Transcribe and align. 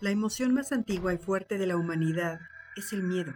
La 0.00 0.10
emoción 0.10 0.54
más 0.54 0.70
antigua 0.70 1.12
y 1.12 1.18
fuerte 1.18 1.58
de 1.58 1.66
la 1.66 1.76
humanidad 1.76 2.38
es 2.76 2.92
el 2.92 3.02
miedo. 3.02 3.34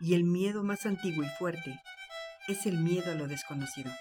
Y 0.00 0.14
el 0.14 0.24
miedo 0.24 0.64
más 0.64 0.86
antiguo 0.86 1.22
y 1.24 1.28
fuerte 1.38 1.78
es 2.48 2.64
el 2.64 2.78
miedo 2.78 3.12
a 3.12 3.14
lo 3.14 3.26
desconocido. 3.26 3.92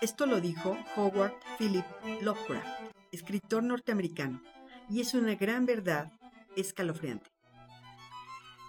Esto 0.00 0.26
lo 0.26 0.40
dijo 0.40 0.78
Howard 0.94 1.34
Philip 1.58 1.84
Lovecraft, 2.22 2.68
escritor 3.10 3.64
norteamericano, 3.64 4.40
y 4.88 5.00
es 5.00 5.12
una 5.14 5.34
gran 5.34 5.66
verdad 5.66 6.12
escalofriante. 6.54 7.28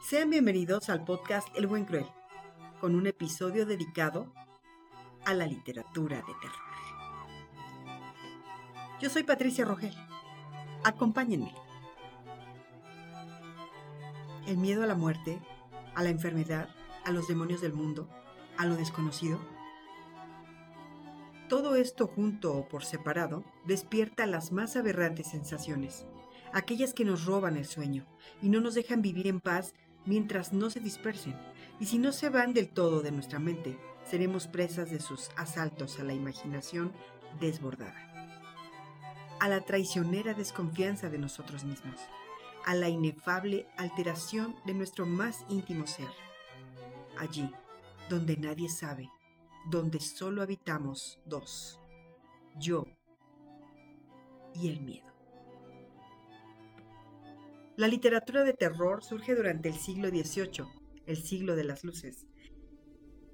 Sean 0.10 0.32
bienvenidos 0.32 0.90
al 0.90 1.06
podcast 1.06 1.48
El 1.56 1.68
Buen 1.68 1.86
Cruel, 1.86 2.08
con 2.80 2.96
un 2.96 3.06
episodio 3.06 3.68
dedicado 3.68 4.34
a 5.26 5.36
la 5.36 5.46
literatura 5.46 6.18
de 6.18 6.34
terror. 6.42 6.71
Yo 9.02 9.10
soy 9.10 9.24
Patricia 9.24 9.66
Rogel. 9.66 9.96
Acompáñenme. 10.84 11.56
El 14.46 14.58
miedo 14.58 14.84
a 14.84 14.86
la 14.86 14.94
muerte, 14.94 15.40
a 15.96 16.04
la 16.04 16.10
enfermedad, 16.10 16.70
a 17.04 17.10
los 17.10 17.28
demonios 17.28 17.62
del 17.62 17.74
mundo, 17.74 18.08
a 18.60 18.68
lo 18.68 18.76
desconocido. 18.76 19.40
Todo 21.50 21.74
esto 21.74 22.06
junto 22.06 22.54
o 22.54 22.68
por 22.68 22.86
separado 22.86 23.44
despierta 23.66 24.28
las 24.28 24.52
más 24.52 24.76
aberrantes 24.76 25.32
sensaciones, 25.32 26.06
aquellas 26.54 26.94
que 26.94 27.04
nos 27.04 27.26
roban 27.26 27.58
el 27.58 27.66
sueño 27.66 28.06
y 28.40 28.50
no 28.50 28.62
nos 28.62 28.76
dejan 28.76 29.02
vivir 29.02 29.26
en 29.26 29.40
paz 29.40 29.74
mientras 30.06 30.54
no 30.54 30.70
se 30.70 30.80
dispersen. 30.80 31.36
Y 31.80 31.88
si 31.88 31.98
no 31.98 32.12
se 32.12 32.30
van 32.30 32.54
del 32.54 32.70
todo 32.70 33.02
de 33.02 33.12
nuestra 33.12 33.40
mente, 33.40 33.80
seremos 34.06 34.46
presas 34.46 34.92
de 34.92 35.00
sus 35.00 35.32
asaltos 35.38 36.00
a 36.00 36.04
la 36.04 36.14
imaginación 36.14 36.94
desbordada 37.40 38.11
a 39.42 39.50
la 39.50 39.62
traicionera 39.62 40.36
desconfianza 40.36 41.10
de 41.10 41.18
nosotros 41.18 41.64
mismos, 41.64 42.00
a 42.64 42.76
la 42.76 42.90
inefable 42.90 43.66
alteración 43.76 44.56
de 44.68 44.76
nuestro 44.76 45.08
más 45.08 45.46
íntimo 45.50 45.88
ser. 45.88 46.10
Allí, 47.18 47.52
donde 48.08 48.38
nadie 48.38 48.70
sabe, 48.70 49.10
donde 49.68 50.00
solo 50.00 50.44
habitamos 50.44 51.20
dos, 51.26 51.80
yo 52.56 52.86
y 54.54 54.70
el 54.70 54.80
miedo. 54.82 55.12
La 57.78 57.88
literatura 57.88 58.44
de 58.44 58.54
terror 58.54 59.04
surge 59.04 59.34
durante 59.34 59.70
el 59.70 59.76
siglo 59.76 60.10
XVIII, 60.10 60.68
el 61.08 61.18
siglo 61.18 61.56
de 61.56 61.64
las 61.64 61.84
luces, 61.84 62.28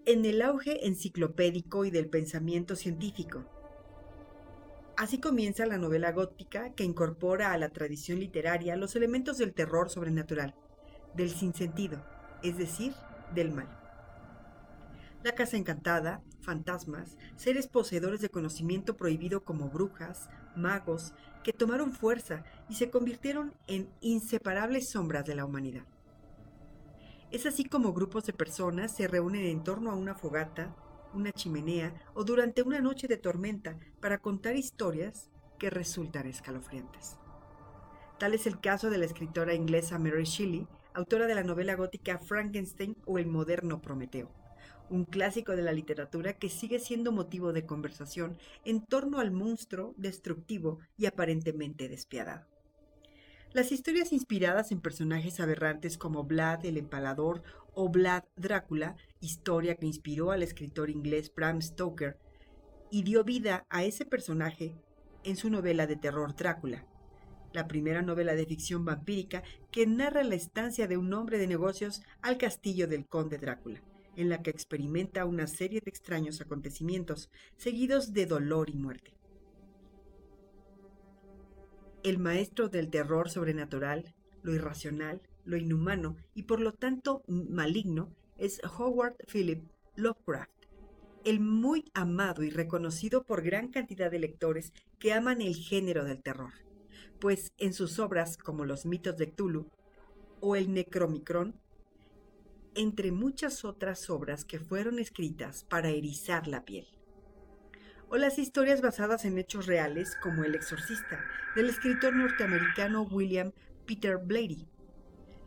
en 0.06 0.24
el 0.24 0.42
auge 0.42 0.88
enciclopédico 0.88 1.84
y 1.84 1.92
del 1.92 2.10
pensamiento 2.10 2.78
científico, 2.78 3.57
Así 4.98 5.20
comienza 5.20 5.68
la 5.68 5.78
novela 5.78 6.12
gótica 6.12 6.74
que 6.74 6.84
incorpora 6.84 7.52
a 7.52 7.58
la 7.60 7.70
tradición 7.70 8.20
literaria 8.20 8.76
los 8.76 8.96
elementos 8.96 9.38
del 9.38 9.54
terror 9.54 9.92
sobrenatural, 9.92 10.56
del 11.14 11.30
sinsentido, 11.30 12.04
es 12.42 12.58
decir, 12.58 12.96
del 13.36 13.52
mal. 13.52 13.68
La 15.24 15.34
casa 15.34 15.56
encantada, 15.56 16.24
fantasmas, 16.42 17.16
seres 17.36 17.68
poseedores 17.68 18.22
de 18.22 18.30
conocimiento 18.30 18.98
prohibido 18.98 19.44
como 19.44 19.70
brujas, 19.70 20.30
magos, 20.56 21.14
que 21.44 21.54
tomaron 21.54 21.94
fuerza 21.94 22.44
y 22.68 22.74
se 22.74 22.90
convirtieron 22.90 23.54
en 23.68 23.92
inseparables 24.02 24.90
sombras 24.90 25.26
de 25.26 25.36
la 25.36 25.46
humanidad. 25.46 25.84
Es 27.30 27.46
así 27.46 27.66
como 27.66 27.94
grupos 27.94 28.26
de 28.26 28.34
personas 28.34 28.96
se 28.96 29.08
reúnen 29.08 29.46
en 29.46 29.64
torno 29.64 29.92
a 29.92 29.96
una 29.96 30.16
fogata, 30.16 30.76
una 31.14 31.32
chimenea 31.32 31.94
o 32.14 32.24
durante 32.24 32.62
una 32.62 32.80
noche 32.80 33.08
de 33.08 33.18
tormenta 33.18 33.78
para 34.00 34.20
contar 34.20 34.56
historias 34.56 35.30
que 35.58 35.70
resultan 35.70 36.28
escalofriantes. 36.28 37.18
Tal 38.20 38.34
es 38.34 38.48
el 38.48 38.60
caso 38.60 38.90
de 38.90 38.98
la 38.98 39.06
escritora 39.06 39.54
inglesa 39.54 40.00
Mary 40.00 40.24
Shelley, 40.24 40.68
autora 40.94 41.28
de 41.28 41.36
la 41.36 41.44
novela 41.44 41.76
gótica 41.76 42.18
Frankenstein 42.18 42.98
o 43.06 43.20
El 43.20 43.28
moderno 43.28 43.82
Prometeo, 43.82 44.32
un 44.90 45.06
clásico 45.06 45.56
de 45.56 45.62
la 45.62 45.72
literatura 45.72 46.34
que 46.34 46.50
sigue 46.50 46.80
siendo 46.80 47.12
motivo 47.12 47.54
de 47.54 47.66
conversación 47.66 48.38
en 48.66 48.84
torno 48.86 49.20
al 49.20 49.32
monstruo 49.32 49.94
destructivo 49.98 50.80
y 50.98 51.06
aparentemente 51.06 51.90
despiadado. 51.90 52.57
Las 53.54 53.72
historias 53.72 54.12
inspiradas 54.12 54.72
en 54.72 54.82
personajes 54.82 55.40
aberrantes 55.40 55.98
como 55.98 56.26
Vlad 56.26 56.66
el 56.66 56.78
Empalador 56.78 57.44
o 57.74 57.90
Vlad 57.90 58.26
Drácula, 58.36 58.98
historia 59.22 59.76
que 59.76 59.86
inspiró 59.86 60.32
al 60.32 60.44
escritor 60.44 60.90
inglés 60.90 61.32
Bram 61.34 61.62
Stoker 61.62 62.18
y 62.92 63.04
dio 63.04 63.24
vida 63.24 63.66
a 63.70 63.86
ese 63.86 64.06
personaje 64.06 64.76
en 65.24 65.38
su 65.38 65.50
novela 65.50 65.88
de 65.88 65.96
terror 65.96 66.36
Drácula, 66.36 66.86
la 67.54 67.68
primera 67.68 68.02
novela 68.02 68.36
de 68.36 68.46
ficción 68.46 68.84
vampírica 68.84 69.44
que 69.72 69.88
narra 69.88 70.24
la 70.24 70.36
estancia 70.36 70.88
de 70.88 70.98
un 70.98 71.14
hombre 71.14 71.38
de 71.38 71.48
negocios 71.48 72.02
al 72.22 72.38
castillo 72.38 72.88
del 72.88 73.08
conde 73.08 73.38
Drácula, 73.38 73.82
en 74.18 74.28
la 74.28 74.44
que 74.44 74.50
experimenta 74.50 75.26
una 75.26 75.48
serie 75.48 75.80
de 75.80 75.90
extraños 75.90 76.42
acontecimientos 76.42 77.30
seguidos 77.56 78.12
de 78.12 78.26
dolor 78.26 78.70
y 78.70 78.76
muerte. 78.76 79.17
El 82.08 82.20
maestro 82.20 82.70
del 82.70 82.90
terror 82.90 83.30
sobrenatural, 83.30 84.16
lo 84.42 84.54
irracional, 84.54 85.22
lo 85.44 85.58
inhumano 85.58 86.16
y 86.34 86.44
por 86.44 86.62
lo 86.62 86.72
tanto 86.72 87.22
maligno 87.28 88.16
es 88.38 88.62
Howard 88.64 89.18
Philip 89.30 89.62
Lovecraft, 89.98 90.68
el 91.26 91.42
muy 91.42 91.84
amado 91.94 92.44
y 92.44 92.50
reconocido 92.50 93.26
por 93.26 93.44
gran 93.44 93.68
cantidad 93.68 94.10
de 94.10 94.20
lectores 94.20 94.72
que 95.00 95.12
aman 95.12 95.42
el 95.42 95.56
género 95.56 96.06
del 96.06 96.24
terror, 96.24 96.54
pues 97.20 97.52
en 97.58 97.74
sus 97.74 98.00
obras 98.00 98.38
como 98.38 98.64
Los 98.64 98.86
mitos 98.86 99.18
de 99.18 99.30
Cthulhu 99.30 99.70
o 100.40 100.56
El 100.56 100.74
Necromicron, 100.74 101.60
entre 102.74 103.12
muchas 103.12 103.66
otras 103.66 104.10
obras 104.10 104.46
que 104.46 104.62
fueron 104.62 105.00
escritas 105.00 105.66
para 105.66 105.90
erizar 105.90 106.48
la 106.48 106.64
piel 106.64 106.88
o 108.10 108.18
las 108.18 108.40
historias 108.40 108.82
basadas 108.82 109.26
en 109.26 109.38
hechos 109.38 109.66
reales 109.66 110.16
como 110.22 110.44
El 110.44 110.56
Exorcista, 110.56 111.20
del 111.56 111.70
escritor 111.70 112.16
norteamericano 112.16 113.04
William 113.04 113.52
Peter 113.86 114.18
Blatty. 114.18 114.68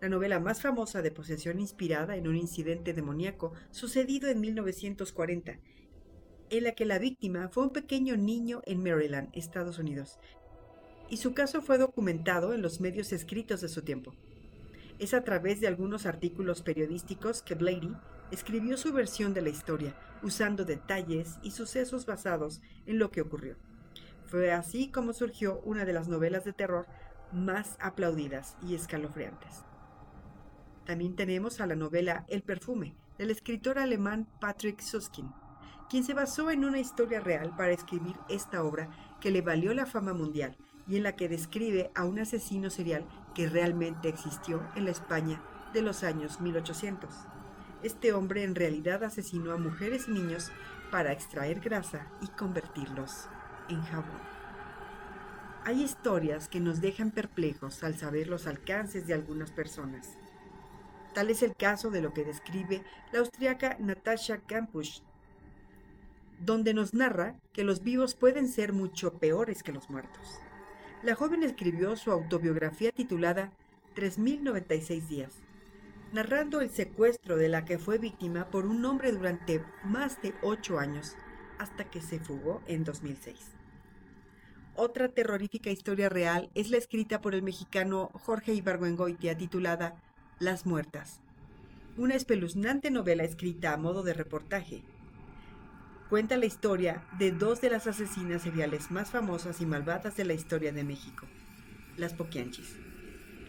La 0.00 0.08
novela 0.08 0.40
más 0.40 0.60
famosa 0.60 1.02
de 1.02 1.10
posesión 1.10 1.60
inspirada 1.60 2.16
en 2.16 2.28
un 2.28 2.36
incidente 2.36 2.92
demoníaco 2.92 3.52
sucedido 3.70 4.28
en 4.28 4.40
1940, 4.40 5.58
en 6.50 6.64
la 6.64 6.72
que 6.72 6.84
la 6.84 6.98
víctima 6.98 7.48
fue 7.48 7.64
un 7.64 7.70
pequeño 7.70 8.16
niño 8.16 8.60
en 8.66 8.82
Maryland, 8.82 9.30
Estados 9.32 9.78
Unidos, 9.78 10.18
y 11.08 11.16
su 11.16 11.34
caso 11.34 11.62
fue 11.62 11.78
documentado 11.78 12.54
en 12.54 12.62
los 12.62 12.80
medios 12.80 13.12
escritos 13.12 13.60
de 13.60 13.68
su 13.68 13.82
tiempo. 13.82 14.14
Es 14.98 15.14
a 15.14 15.24
través 15.24 15.60
de 15.60 15.66
algunos 15.66 16.06
artículos 16.06 16.62
periodísticos 16.62 17.42
que 17.42 17.54
Blatty 17.54 17.92
escribió 18.30 18.76
su 18.76 18.92
versión 18.92 19.34
de 19.34 19.42
la 19.42 19.48
historia, 19.48 19.94
usando 20.22 20.64
detalles 20.64 21.38
y 21.42 21.50
sucesos 21.50 22.06
basados 22.06 22.60
en 22.86 22.98
lo 22.98 23.10
que 23.10 23.20
ocurrió. 23.20 23.56
Fue 24.26 24.52
así 24.52 24.90
como 24.90 25.12
surgió 25.12 25.60
una 25.64 25.84
de 25.84 25.92
las 25.92 26.08
novelas 26.08 26.44
de 26.44 26.52
terror 26.52 26.86
más 27.32 27.76
aplaudidas 27.80 28.56
y 28.66 28.74
escalofriantes. 28.74 29.64
También 30.84 31.16
tenemos 31.16 31.60
a 31.60 31.66
la 31.66 31.76
novela 31.76 32.24
El 32.28 32.42
perfume, 32.42 32.94
del 33.18 33.30
escritor 33.30 33.78
alemán 33.78 34.26
Patrick 34.40 34.80
Susskind, 34.80 35.30
quien 35.88 36.04
se 36.04 36.14
basó 36.14 36.50
en 36.50 36.64
una 36.64 36.78
historia 36.78 37.20
real 37.20 37.54
para 37.56 37.72
escribir 37.72 38.16
esta 38.28 38.62
obra 38.62 38.88
que 39.20 39.30
le 39.30 39.42
valió 39.42 39.74
la 39.74 39.86
fama 39.86 40.14
mundial 40.14 40.56
y 40.86 40.96
en 40.96 41.02
la 41.02 41.16
que 41.16 41.28
describe 41.28 41.90
a 41.94 42.04
un 42.04 42.18
asesino 42.18 42.70
serial 42.70 43.04
que 43.34 43.48
realmente 43.48 44.08
existió 44.08 44.62
en 44.74 44.84
la 44.84 44.92
España 44.92 45.42
de 45.72 45.82
los 45.82 46.02
años 46.02 46.40
1800. 46.40 47.10
Este 47.82 48.12
hombre 48.12 48.44
en 48.44 48.54
realidad 48.54 49.04
asesinó 49.04 49.52
a 49.52 49.56
mujeres 49.56 50.06
y 50.06 50.10
niños 50.10 50.52
para 50.90 51.12
extraer 51.12 51.60
grasa 51.60 52.06
y 52.20 52.28
convertirlos 52.28 53.28
en 53.68 53.80
jabón. 53.82 54.20
Hay 55.64 55.82
historias 55.82 56.48
que 56.48 56.60
nos 56.60 56.80
dejan 56.80 57.10
perplejos 57.10 57.82
al 57.82 57.96
saber 57.96 58.28
los 58.28 58.46
alcances 58.46 59.06
de 59.06 59.14
algunas 59.14 59.50
personas. 59.50 60.18
Tal 61.14 61.30
es 61.30 61.42
el 61.42 61.56
caso 61.56 61.90
de 61.90 62.02
lo 62.02 62.12
que 62.12 62.24
describe 62.24 62.82
la 63.12 63.20
austriaca 63.20 63.76
Natasha 63.78 64.38
Kampusch, 64.46 65.02
donde 66.38 66.74
nos 66.74 66.94
narra 66.94 67.34
que 67.52 67.64
los 67.64 67.82
vivos 67.82 68.14
pueden 68.14 68.48
ser 68.48 68.72
mucho 68.72 69.14
peores 69.14 69.62
que 69.62 69.72
los 69.72 69.90
muertos. 69.90 70.38
La 71.02 71.14
joven 71.14 71.42
escribió 71.42 71.96
su 71.96 72.12
autobiografía 72.12 72.92
titulada 72.92 73.52
3096 73.94 75.08
días, 75.08 75.32
narrando 76.12 76.60
el 76.60 76.70
secuestro 76.70 77.36
de 77.36 77.48
la 77.48 77.64
que 77.64 77.78
fue 77.78 77.98
víctima 77.98 78.50
por 78.50 78.66
un 78.66 78.84
hombre 78.84 79.12
durante 79.12 79.64
más 79.84 80.20
de 80.22 80.34
ocho 80.42 80.78
años, 80.78 81.16
hasta 81.58 81.84
que 81.84 82.00
se 82.00 82.18
fugó 82.18 82.62
en 82.66 82.84
2006. 82.84 83.36
Otra 84.74 85.08
terrorífica 85.08 85.70
historia 85.70 86.08
real 86.08 86.50
es 86.54 86.70
la 86.70 86.78
escrita 86.78 87.20
por 87.20 87.34
el 87.34 87.42
mexicano 87.42 88.10
Jorge 88.14 88.54
Ibargüengoitia 88.54 89.36
titulada 89.36 89.94
Las 90.38 90.64
Muertas, 90.64 91.20
una 91.96 92.14
espeluznante 92.14 92.90
novela 92.90 93.24
escrita 93.24 93.72
a 93.72 93.76
modo 93.76 94.02
de 94.02 94.14
reportaje. 94.14 94.82
cuenta 96.08 96.36
la 96.36 96.46
historia 96.46 97.04
de 97.18 97.30
dos 97.30 97.60
de 97.60 97.70
las 97.70 97.86
asesinas 97.86 98.42
seriales 98.42 98.90
más 98.90 99.10
famosas 99.10 99.60
y 99.60 99.66
malvadas 99.66 100.16
de 100.16 100.24
la 100.24 100.32
historia 100.32 100.72
de 100.72 100.82
México, 100.82 101.26
las 101.96 102.14
Poquianchis, 102.14 102.76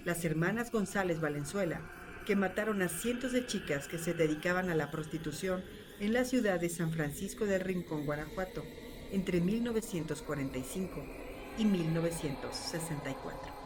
las 0.05 0.25
hermanas 0.25 0.71
González 0.71 1.21
Valenzuela, 1.21 1.81
que 2.25 2.35
mataron 2.35 2.81
a 2.81 2.89
cientos 2.89 3.31
de 3.31 3.45
chicas 3.45 3.87
que 3.87 3.97
se 3.97 4.13
dedicaban 4.13 4.69
a 4.69 4.75
la 4.75 4.91
prostitución 4.91 5.63
en 5.99 6.13
la 6.13 6.25
ciudad 6.25 6.59
de 6.59 6.69
San 6.69 6.91
Francisco 6.91 7.45
del 7.45 7.61
Rincón, 7.61 8.05
Guanajuato, 8.05 8.63
entre 9.11 9.41
1945 9.41 11.03
y 11.57 11.65
1964. 11.65 13.61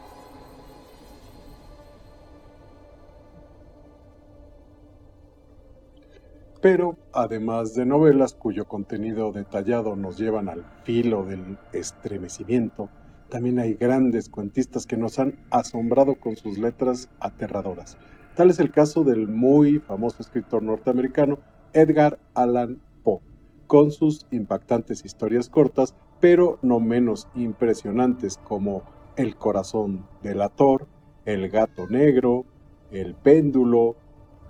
pero 6.66 6.96
además 7.12 7.74
de 7.74 7.86
novelas 7.86 8.34
cuyo 8.34 8.66
contenido 8.66 9.30
detallado 9.30 9.94
nos 9.94 10.18
llevan 10.18 10.48
al 10.48 10.64
filo 10.82 11.24
del 11.24 11.58
estremecimiento, 11.72 12.88
también 13.28 13.60
hay 13.60 13.74
grandes 13.74 14.28
cuentistas 14.28 14.84
que 14.84 14.96
nos 14.96 15.20
han 15.20 15.38
asombrado 15.50 16.16
con 16.16 16.34
sus 16.34 16.58
letras 16.58 17.08
aterradoras. 17.20 17.96
Tal 18.36 18.50
es 18.50 18.60
el 18.60 18.70
caso 18.70 19.02
del 19.02 19.28
muy 19.28 19.78
famoso 19.78 20.20
escritor 20.20 20.62
norteamericano 20.62 21.38
Edgar 21.72 22.18
Allan 22.34 22.82
Poe, 23.02 23.20
con 23.66 23.90
sus 23.90 24.26
impactantes 24.30 25.06
historias 25.06 25.48
cortas, 25.48 25.94
pero 26.20 26.58
no 26.60 26.78
menos 26.78 27.28
impresionantes 27.34 28.36
como 28.44 28.82
El 29.16 29.36
corazón 29.36 30.06
del 30.22 30.42
ator, 30.42 30.86
El 31.24 31.48
gato 31.48 31.86
negro, 31.86 32.44
El 32.90 33.14
péndulo, 33.14 33.96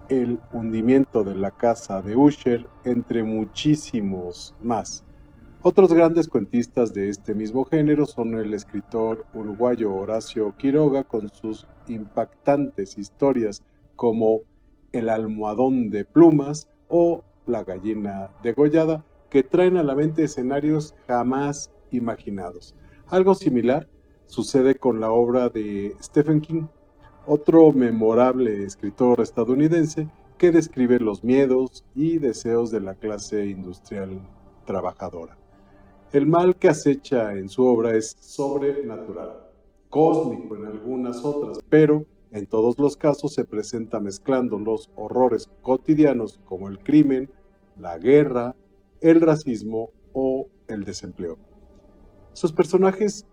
el 0.08 0.40
hundimiento 0.52 1.22
de 1.22 1.36
la 1.36 1.52
casa 1.52 2.02
de 2.02 2.16
Usher, 2.16 2.66
entre 2.82 3.22
muchísimos 3.22 4.56
más. 4.60 5.04
Otros 5.62 5.92
grandes 5.92 6.26
cuentistas 6.26 6.92
de 6.92 7.08
este 7.08 7.34
mismo 7.34 7.64
género 7.64 8.04
son 8.04 8.34
el 8.34 8.52
escritor 8.52 9.26
uruguayo 9.32 9.94
Horacio 9.94 10.56
Quiroga 10.56 11.04
con 11.04 11.28
sus 11.28 11.68
impactantes 11.86 12.98
historias 12.98 13.62
como 13.96 14.42
El 14.92 15.08
almohadón 15.08 15.90
de 15.90 16.04
plumas 16.04 16.68
o 16.88 17.24
La 17.46 17.64
gallina 17.64 18.30
degollada, 18.42 19.04
que 19.30 19.42
traen 19.42 19.76
a 19.76 19.82
la 19.82 19.94
mente 19.94 20.24
escenarios 20.24 20.94
jamás 21.06 21.70
imaginados. 21.90 22.74
Algo 23.08 23.34
similar 23.34 23.88
sucede 24.26 24.76
con 24.76 25.00
la 25.00 25.10
obra 25.10 25.48
de 25.48 25.96
Stephen 26.00 26.40
King, 26.40 26.66
otro 27.26 27.72
memorable 27.72 28.64
escritor 28.64 29.20
estadounidense 29.20 30.08
que 30.38 30.52
describe 30.52 31.00
los 31.00 31.24
miedos 31.24 31.84
y 31.94 32.18
deseos 32.18 32.70
de 32.70 32.80
la 32.80 32.94
clase 32.94 33.46
industrial 33.46 34.20
trabajadora. 34.64 35.36
El 36.12 36.26
mal 36.26 36.56
que 36.56 36.68
acecha 36.68 37.32
en 37.34 37.48
su 37.48 37.64
obra 37.64 37.96
es 37.96 38.16
sobrenatural, 38.20 39.50
cósmico 39.88 40.56
en 40.56 40.66
algunas 40.66 41.24
otras, 41.24 41.58
pero 41.68 42.04
en 42.36 42.46
todos 42.46 42.78
los 42.78 42.96
casos 42.96 43.32
se 43.32 43.44
presenta 43.44 43.98
mezclando 43.98 44.58
los 44.58 44.90
horrores 44.94 45.48
cotidianos 45.62 46.38
como 46.44 46.68
el 46.68 46.78
crimen, 46.78 47.30
la 47.78 47.98
guerra, 47.98 48.54
el 49.00 49.22
racismo 49.22 49.90
o 50.12 50.46
el 50.68 50.84
desempleo. 50.84 51.38
Sus 52.34 52.52
personajes 52.52 53.26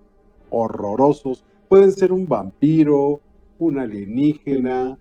horrorosos 0.49 1.43
pueden 1.67 1.91
ser 1.91 2.13
un 2.13 2.27
vampiro, 2.27 3.19
un 3.59 3.79
alienígena 3.79 4.97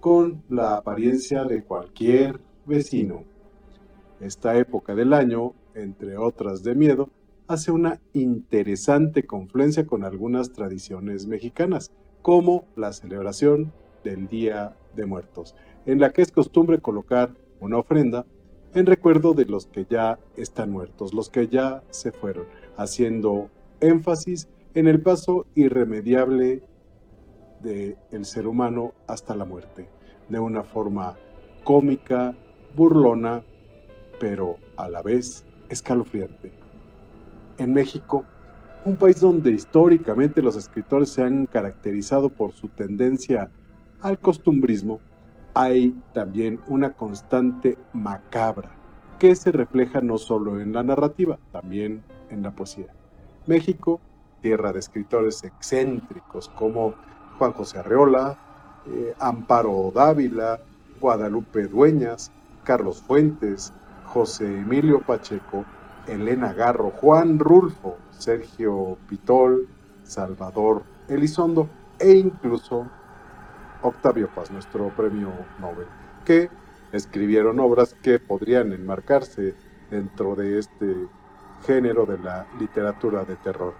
con 0.00 0.42
la 0.48 0.76
apariencia 0.76 1.44
de 1.44 1.62
cualquier 1.62 2.40
vecino. 2.66 3.22
Esta 4.20 4.56
época 4.56 4.96
del 4.96 5.12
año, 5.12 5.52
entre 5.74 6.16
otras 6.16 6.64
de 6.64 6.74
miedo, 6.74 7.08
hace 7.46 7.70
una 7.70 8.00
interesante 8.14 9.24
confluencia 9.24 9.86
con 9.86 10.02
algunas 10.02 10.52
tradiciones 10.52 11.26
mexicanas, 11.26 11.92
como 12.24 12.64
la 12.74 12.90
celebración 12.94 13.70
del 14.02 14.28
Día 14.28 14.74
de 14.96 15.04
Muertos, 15.04 15.54
en 15.84 16.00
la 16.00 16.10
que 16.10 16.22
es 16.22 16.32
costumbre 16.32 16.80
colocar 16.80 17.34
una 17.60 17.76
ofrenda 17.76 18.24
en 18.72 18.86
recuerdo 18.86 19.34
de 19.34 19.44
los 19.44 19.66
que 19.66 19.84
ya 19.84 20.18
están 20.34 20.70
muertos, 20.70 21.12
los 21.12 21.28
que 21.28 21.48
ya 21.48 21.82
se 21.90 22.12
fueron, 22.12 22.46
haciendo 22.78 23.50
énfasis 23.80 24.48
en 24.72 24.88
el 24.88 25.02
paso 25.02 25.44
irremediable 25.54 26.62
del 27.60 28.24
ser 28.24 28.46
humano 28.46 28.94
hasta 29.06 29.36
la 29.36 29.44
muerte, 29.44 29.90
de 30.30 30.38
una 30.38 30.62
forma 30.62 31.18
cómica, 31.62 32.34
burlona, 32.74 33.44
pero 34.18 34.56
a 34.76 34.88
la 34.88 35.02
vez 35.02 35.44
escalofriante. 35.68 36.52
En 37.58 37.74
México, 37.74 38.24
un 38.84 38.96
país 38.96 39.20
donde 39.20 39.50
históricamente 39.50 40.42
los 40.42 40.56
escritores 40.56 41.08
se 41.08 41.22
han 41.22 41.46
caracterizado 41.46 42.28
por 42.28 42.52
su 42.52 42.68
tendencia 42.68 43.50
al 44.02 44.18
costumbrismo, 44.18 45.00
hay 45.54 45.96
también 46.12 46.60
una 46.68 46.92
constante 46.92 47.78
macabra 47.92 48.70
que 49.18 49.34
se 49.36 49.52
refleja 49.52 50.00
no 50.00 50.18
solo 50.18 50.60
en 50.60 50.72
la 50.72 50.82
narrativa, 50.82 51.38
también 51.52 52.02
en 52.28 52.42
la 52.42 52.50
poesía. 52.50 52.88
México, 53.46 54.00
tierra 54.42 54.72
de 54.72 54.80
escritores 54.80 55.44
excéntricos 55.44 56.50
como 56.50 56.94
Juan 57.38 57.52
José 57.52 57.78
Arreola, 57.78 58.36
eh, 58.86 59.14
Amparo 59.18 59.92
Dávila, 59.94 60.60
Guadalupe 61.00 61.68
Dueñas, 61.68 62.32
Carlos 62.64 63.00
Fuentes, 63.00 63.72
José 64.04 64.46
Emilio 64.46 65.00
Pacheco, 65.00 65.64
Elena 66.06 66.52
Garro, 66.52 66.90
Juan 66.90 67.38
Rulfo, 67.38 67.96
Sergio 68.10 68.98
Pitol, 69.08 69.68
Salvador 70.02 70.82
Elizondo 71.08 71.68
e 71.98 72.12
incluso 72.12 72.86
Octavio 73.82 74.28
Paz, 74.34 74.50
nuestro 74.50 74.88
premio 74.90 75.30
Nobel, 75.58 75.86
que 76.24 76.48
escribieron 76.92 77.60
obras 77.60 77.94
que 78.02 78.18
podrían 78.18 78.72
enmarcarse 78.72 79.54
dentro 79.90 80.34
de 80.34 80.58
este 80.58 80.94
género 81.66 82.06
de 82.06 82.18
la 82.18 82.46
literatura 82.58 83.24
de 83.24 83.36
terror. 83.36 83.74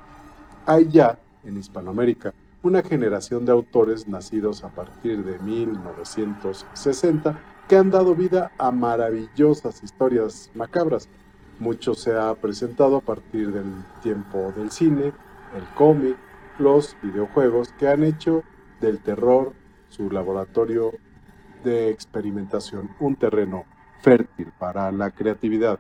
Hay 0.67 0.89
ya 0.89 1.19
en 1.45 1.57
Hispanoamérica 1.57 2.35
una 2.63 2.83
generación 2.83 3.45
de 3.45 3.53
autores 3.53 4.09
nacidos 4.09 4.65
a 4.65 4.69
partir 4.69 5.23
de 5.23 5.39
1960 5.39 7.39
que 7.69 7.77
han 7.77 7.91
dado 7.91 8.15
vida 8.15 8.53
a 8.59 8.71
maravillosas 8.71 9.83
historias 9.83 10.51
macabras. 10.55 11.09
Mucho 11.59 11.95
se 11.95 12.17
ha 12.17 12.35
presentado 12.35 12.97
a 12.97 13.01
partir 13.01 13.53
del 13.53 13.67
tiempo 14.03 14.53
del 14.57 14.71
cine, 14.71 15.13
el 15.57 15.65
cómic, 15.77 16.17
los 16.59 16.97
videojuegos 17.03 17.73
que 17.79 17.89
han 17.89 18.03
hecho 18.05 18.43
del 18.81 19.01
terror 19.01 19.53
su 19.89 20.11
laboratorio 20.11 20.93
de 21.63 21.91
experimentación, 21.91 22.91
un 22.99 23.15
terreno 23.15 23.65
fértil 24.03 24.53
para 24.59 24.91
la 24.91 25.13
creatividad. 25.13 25.79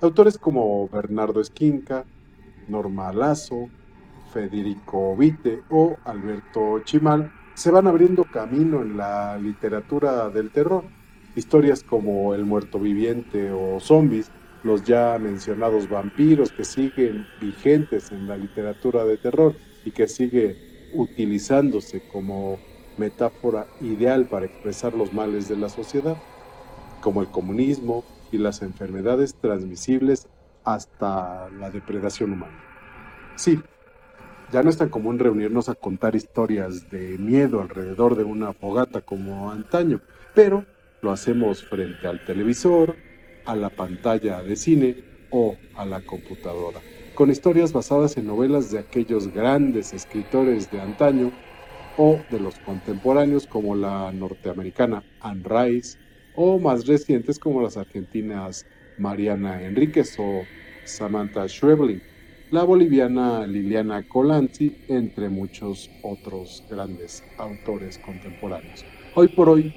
Autores 0.00 0.36
como 0.36 0.88
Bernardo 0.88 1.40
Esquinca, 1.40 2.04
Norma 2.68 3.12
Lazo, 3.12 3.68
Federico 4.32 5.16
Vite 5.16 5.62
o 5.70 5.96
Alberto 6.04 6.80
Chimal 6.84 7.32
se 7.54 7.70
van 7.70 7.86
abriendo 7.86 8.24
camino 8.24 8.82
en 8.82 8.96
la 8.96 9.38
literatura 9.38 10.28
del 10.30 10.50
terror. 10.50 10.84
Historias 11.36 11.84
como 11.84 12.34
El 12.34 12.44
muerto 12.44 12.78
viviente 12.80 13.52
o 13.52 13.78
Zombies, 13.78 14.30
los 14.62 14.84
ya 14.84 15.18
mencionados 15.18 15.88
vampiros 15.88 16.52
que 16.52 16.64
siguen 16.64 17.26
vigentes 17.40 18.10
en 18.12 18.26
la 18.26 18.36
literatura 18.36 19.04
de 19.04 19.16
terror 19.16 19.54
y 19.84 19.90
que 19.90 20.06
sigue 20.06 20.56
utilizándose 20.92 22.02
como 22.12 22.58
metáfora 22.96 23.66
ideal 23.80 24.26
para 24.26 24.46
expresar 24.46 24.92
los 24.94 25.12
males 25.12 25.48
de 25.48 25.56
la 25.56 25.68
sociedad, 25.68 26.16
como 27.00 27.22
el 27.22 27.28
comunismo 27.28 28.04
y 28.30 28.38
las 28.38 28.62
enfermedades 28.62 29.34
transmisibles 29.40 30.28
hasta 30.64 31.48
la 31.58 31.70
depredación 31.70 32.32
humana. 32.32 32.62
Sí, 33.36 33.62
ya 34.52 34.62
no 34.62 34.70
es 34.70 34.76
tan 34.76 34.90
común 34.90 35.18
reunirnos 35.18 35.68
a 35.68 35.74
contar 35.74 36.14
historias 36.14 36.90
de 36.90 37.16
miedo 37.18 37.62
alrededor 37.62 38.16
de 38.16 38.24
una 38.24 38.52
fogata 38.52 39.00
como 39.00 39.50
antaño, 39.50 40.00
pero 40.34 40.66
lo 41.00 41.12
hacemos 41.12 41.64
frente 41.64 42.06
al 42.06 42.24
televisor, 42.24 42.96
a 43.50 43.56
la 43.56 43.70
pantalla 43.70 44.42
de 44.42 44.54
cine 44.54 44.96
o 45.30 45.56
a 45.74 45.84
la 45.84 46.00
computadora, 46.02 46.80
con 47.16 47.30
historias 47.30 47.72
basadas 47.72 48.16
en 48.16 48.26
novelas 48.26 48.70
de 48.70 48.78
aquellos 48.78 49.32
grandes 49.32 49.92
escritores 49.92 50.70
de 50.70 50.80
antaño 50.80 51.32
o 51.96 52.24
de 52.30 52.38
los 52.38 52.54
contemporáneos 52.60 53.46
como 53.48 53.74
la 53.74 54.12
norteamericana 54.12 55.02
Anne 55.20 55.42
Rice 55.44 55.98
o 56.36 56.60
más 56.60 56.86
recientes 56.86 57.40
como 57.40 57.60
las 57.60 57.76
argentinas 57.76 58.64
Mariana 58.98 59.60
Enríquez 59.62 60.14
o 60.18 60.42
Samantha 60.84 61.48
Schweblin 61.48 62.00
la 62.50 62.64
boliviana 62.64 63.46
Liliana 63.46 64.02
Colanzi, 64.02 64.76
entre 64.88 65.28
muchos 65.28 65.88
otros 66.02 66.64
grandes 66.68 67.22
autores 67.38 67.96
contemporáneos. 67.98 68.84
Hoy 69.14 69.28
por 69.28 69.48
hoy 69.48 69.72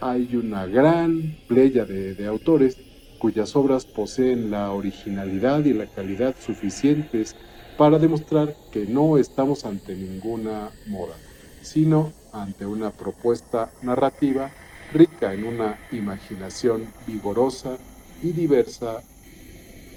hay 0.00 0.36
una 0.36 0.66
gran 0.66 1.36
playa 1.48 1.84
de, 1.84 2.24
autores 2.26 2.76
cuyas 3.24 3.56
obras 3.56 3.86
poseen 3.86 4.50
la 4.50 4.70
originalidad 4.72 5.64
y 5.64 5.72
la 5.72 5.86
calidad 5.86 6.36
suficientes 6.38 7.34
para 7.78 7.98
demostrar 7.98 8.54
que 8.70 8.84
no 8.84 9.16
estamos 9.16 9.64
ante 9.64 9.94
ninguna 9.94 10.70
moda, 10.88 11.16
sino 11.62 12.12
ante 12.34 12.66
una 12.66 12.90
propuesta 12.90 13.72
narrativa 13.80 14.52
rica 14.92 15.32
en 15.32 15.44
una 15.44 15.78
imaginación 15.90 16.92
vigorosa 17.06 17.78
y 18.22 18.32
diversa 18.32 19.02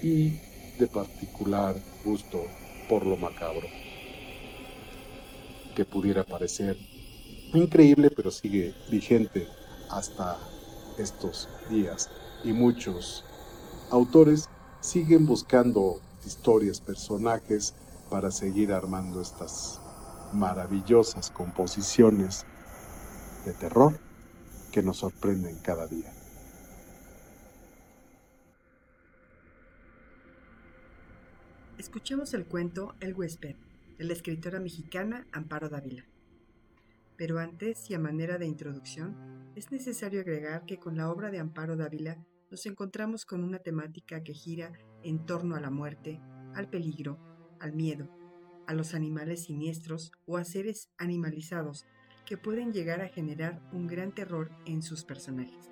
y 0.02 0.40
de 0.80 0.88
particular 0.88 1.76
gusto 2.06 2.42
por 2.88 3.06
lo 3.06 3.18
macabro, 3.18 3.68
que 5.76 5.84
pudiera 5.84 6.24
parecer 6.24 6.78
increíble 7.54 8.10
pero 8.10 8.32
sigue 8.32 8.74
vigente 8.90 9.50
hasta 9.90 10.38
estos 10.98 11.50
días 11.70 12.10
y 12.44 12.54
muchos 12.54 13.24
autores 13.92 14.50
siguen 14.82 15.26
buscando 15.26 16.02
historias, 16.26 16.82
personajes 16.82 17.74
para 18.10 18.32
seguir 18.32 18.72
armando 18.72 19.22
estas 19.22 19.82
maravillosas 20.34 21.32
composiciones 21.32 22.46
de 23.46 23.54
terror 23.54 24.00
que 24.72 24.84
nos 24.84 24.98
sorprenden 24.98 25.58
cada 25.60 25.88
día. 25.88 26.14
Escuchemos 31.78 32.34
el 32.34 32.46
cuento 32.46 32.96
El 33.00 33.14
huésped 33.14 33.56
de 33.98 34.04
la 34.04 34.14
escritora 34.14 34.60
mexicana 34.60 35.26
Amparo 35.32 35.70
Dávila. 35.70 36.04
Pero 37.18 37.40
antes 37.40 37.90
y 37.90 37.96
a 37.96 38.00
manera 38.00 38.38
de 38.38 38.46
introducción, 38.46 39.52
es 39.56 39.72
necesario 39.72 40.22
agregar 40.22 40.66
que 40.66 40.78
con 40.78 40.96
la 40.98 41.10
obra 41.12 41.32
de 41.32 41.40
Amparo 41.40 41.76
Dávila 41.76 42.24
nos 42.52 42.66
encontramos 42.66 43.26
con 43.26 43.44
una 43.44 43.60
temática 43.60 44.24
que 44.24 44.34
gira 44.34 44.72
en 45.04 45.26
torno 45.26 45.56
a 45.56 45.60
la 45.60 45.72
muerte, 45.72 46.22
al 46.54 46.70
peligro, 46.70 47.18
al 47.60 47.74
miedo, 47.74 48.08
a 48.68 48.74
los 48.74 48.94
animales 48.94 49.46
siniestros 49.46 50.12
o 50.26 50.38
a 50.38 50.44
seres 50.44 50.90
animalizados 50.98 51.86
que 52.26 52.38
pueden 52.38 52.72
llegar 52.72 53.02
a 53.02 53.08
generar 53.08 53.62
un 53.72 53.88
gran 53.88 54.14
terror 54.14 54.52
en 54.66 54.84
sus 54.84 55.04
personajes. 55.04 55.72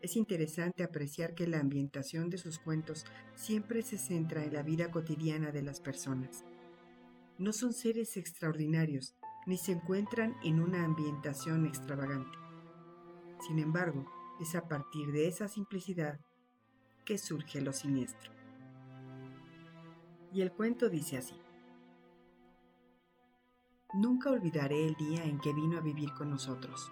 Es 0.00 0.16
interesante 0.16 0.82
apreciar 0.82 1.34
que 1.34 1.46
la 1.46 1.60
ambientación 1.60 2.30
de 2.30 2.38
sus 2.38 2.58
cuentos 2.58 3.04
siempre 3.36 3.82
se 3.82 3.98
centra 3.98 4.42
en 4.42 4.54
la 4.54 4.62
vida 4.62 4.90
cotidiana 4.90 5.52
de 5.52 5.62
las 5.62 5.80
personas. 5.80 6.44
No 7.38 7.52
son 7.52 7.72
seres 7.72 8.16
extraordinarios, 8.16 9.14
ni 9.46 9.56
se 9.56 9.72
encuentran 9.72 10.36
en 10.42 10.60
una 10.60 10.84
ambientación 10.84 11.66
extravagante. 11.66 12.38
Sin 13.40 13.58
embargo, 13.58 14.06
es 14.40 14.54
a 14.54 14.68
partir 14.68 15.10
de 15.12 15.26
esa 15.26 15.48
simplicidad 15.48 16.20
que 17.04 17.18
surge 17.18 17.60
lo 17.60 17.72
siniestro. 17.72 18.32
Y 20.32 20.40
el 20.42 20.52
cuento 20.52 20.88
dice 20.88 21.18
así. 21.18 21.34
Nunca 23.94 24.30
olvidaré 24.30 24.86
el 24.86 24.94
día 24.94 25.24
en 25.24 25.38
que 25.38 25.52
vino 25.52 25.76
a 25.76 25.82
vivir 25.82 26.14
con 26.14 26.30
nosotros. 26.30 26.90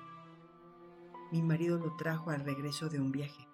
Mi 1.32 1.40
marido 1.40 1.78
lo 1.78 1.96
trajo 1.96 2.30
al 2.30 2.44
regreso 2.44 2.88
de 2.88 2.98
un 2.98 3.12
viaje. 3.12 3.46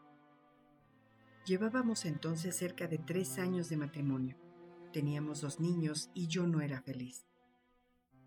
Llevábamos 1.45 2.07
entonces 2.07 2.57
cerca 2.57 2.89
de 2.89 2.99
tres 2.99 3.39
años 3.39 3.69
de 3.69 3.77
matrimonio. 3.77 4.37
Teníamos 4.93 5.43
dos 5.43 5.61
niños 5.61 6.11
y 6.15 6.27
yo 6.27 6.47
no 6.47 6.61
era 6.61 6.81
feliz 6.81 7.27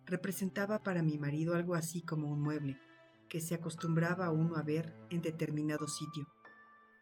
representaba 0.10 0.82
para 0.82 1.04
mi 1.04 1.18
marido 1.18 1.56
algo 1.56 1.76
así 1.76 2.02
como 2.02 2.32
un 2.32 2.42
mueble 2.42 2.80
que 3.30 3.40
se 3.40 3.54
acostumbraba 3.54 4.32
uno 4.32 4.56
a 4.56 4.64
ver 4.64 4.96
en 5.12 5.22
determinado 5.22 5.88
sitio, 5.88 6.28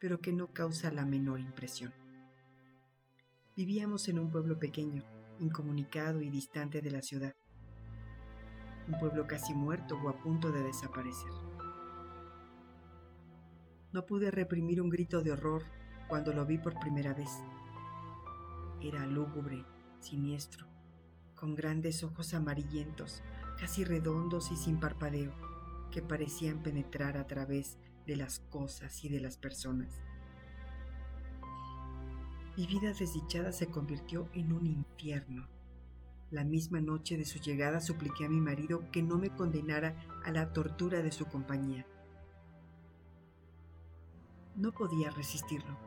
pero 0.02 0.20
que 0.20 0.34
no 0.34 0.52
causa 0.52 0.92
la 0.92 1.06
menor 1.06 1.40
impresión. 1.40 1.94
Vivíamos 3.56 4.10
en 4.10 4.20
un 4.20 4.30
pueblo 4.30 4.60
pequeño, 4.60 5.04
incomunicado 5.40 6.22
y 6.22 6.30
distante 6.30 6.82
de 6.82 6.92
la 6.92 7.02
ciudad, 7.02 7.34
un 8.88 9.00
pueblo 9.00 9.26
casi 9.26 9.54
muerto 9.54 9.98
o 10.04 10.10
a 10.10 10.22
punto 10.22 10.52
de 10.52 10.64
desaparecer. 10.64 11.32
No 13.94 14.06
pude 14.06 14.32
reprimir 14.32 14.82
un 14.82 14.90
grito 14.90 15.22
de 15.22 15.32
horror 15.32 15.64
cuando 16.10 16.34
lo 16.34 16.46
vi 16.46 16.58
por 16.58 16.78
primera 16.80 17.14
vez. 17.14 17.30
Era 18.82 19.06
lúgubre, 19.06 19.66
siniestro, 20.00 20.68
con 21.38 21.56
grandes 21.56 22.04
ojos 22.04 22.34
amarillentos, 22.34 23.22
casi 23.58 23.86
redondos 23.86 24.52
y 24.52 24.58
sin 24.58 24.80
parpadeo, 24.82 25.32
que 25.92 26.02
parecían 26.02 26.62
penetrar 26.62 27.16
a 27.18 27.28
través 27.28 27.78
de 28.06 28.18
las 28.18 28.40
cosas 28.40 29.06
y 29.06 29.10
de 29.10 29.22
las 29.22 29.38
personas. 29.38 30.02
Mi 32.58 32.66
vida 32.66 32.92
desdichada 32.92 33.52
se 33.52 33.68
convirtió 33.68 34.28
en 34.34 34.52
un 34.52 34.66
infierno. 34.66 35.48
La 36.32 36.44
misma 36.44 36.82
noche 36.82 37.16
de 37.16 37.26
su 37.26 37.40
llegada 37.40 37.80
supliqué 37.80 38.26
a 38.26 38.30
mi 38.30 38.42
marido 38.42 38.90
que 38.92 39.04
no 39.04 39.18
me 39.18 39.30
condenara 39.30 39.96
a 40.26 40.32
la 40.32 40.52
tortura 40.52 41.02
de 41.02 41.12
su 41.12 41.26
compañía. 41.28 41.86
No 44.56 44.72
podía 44.72 45.12
resistirlo. 45.12 45.78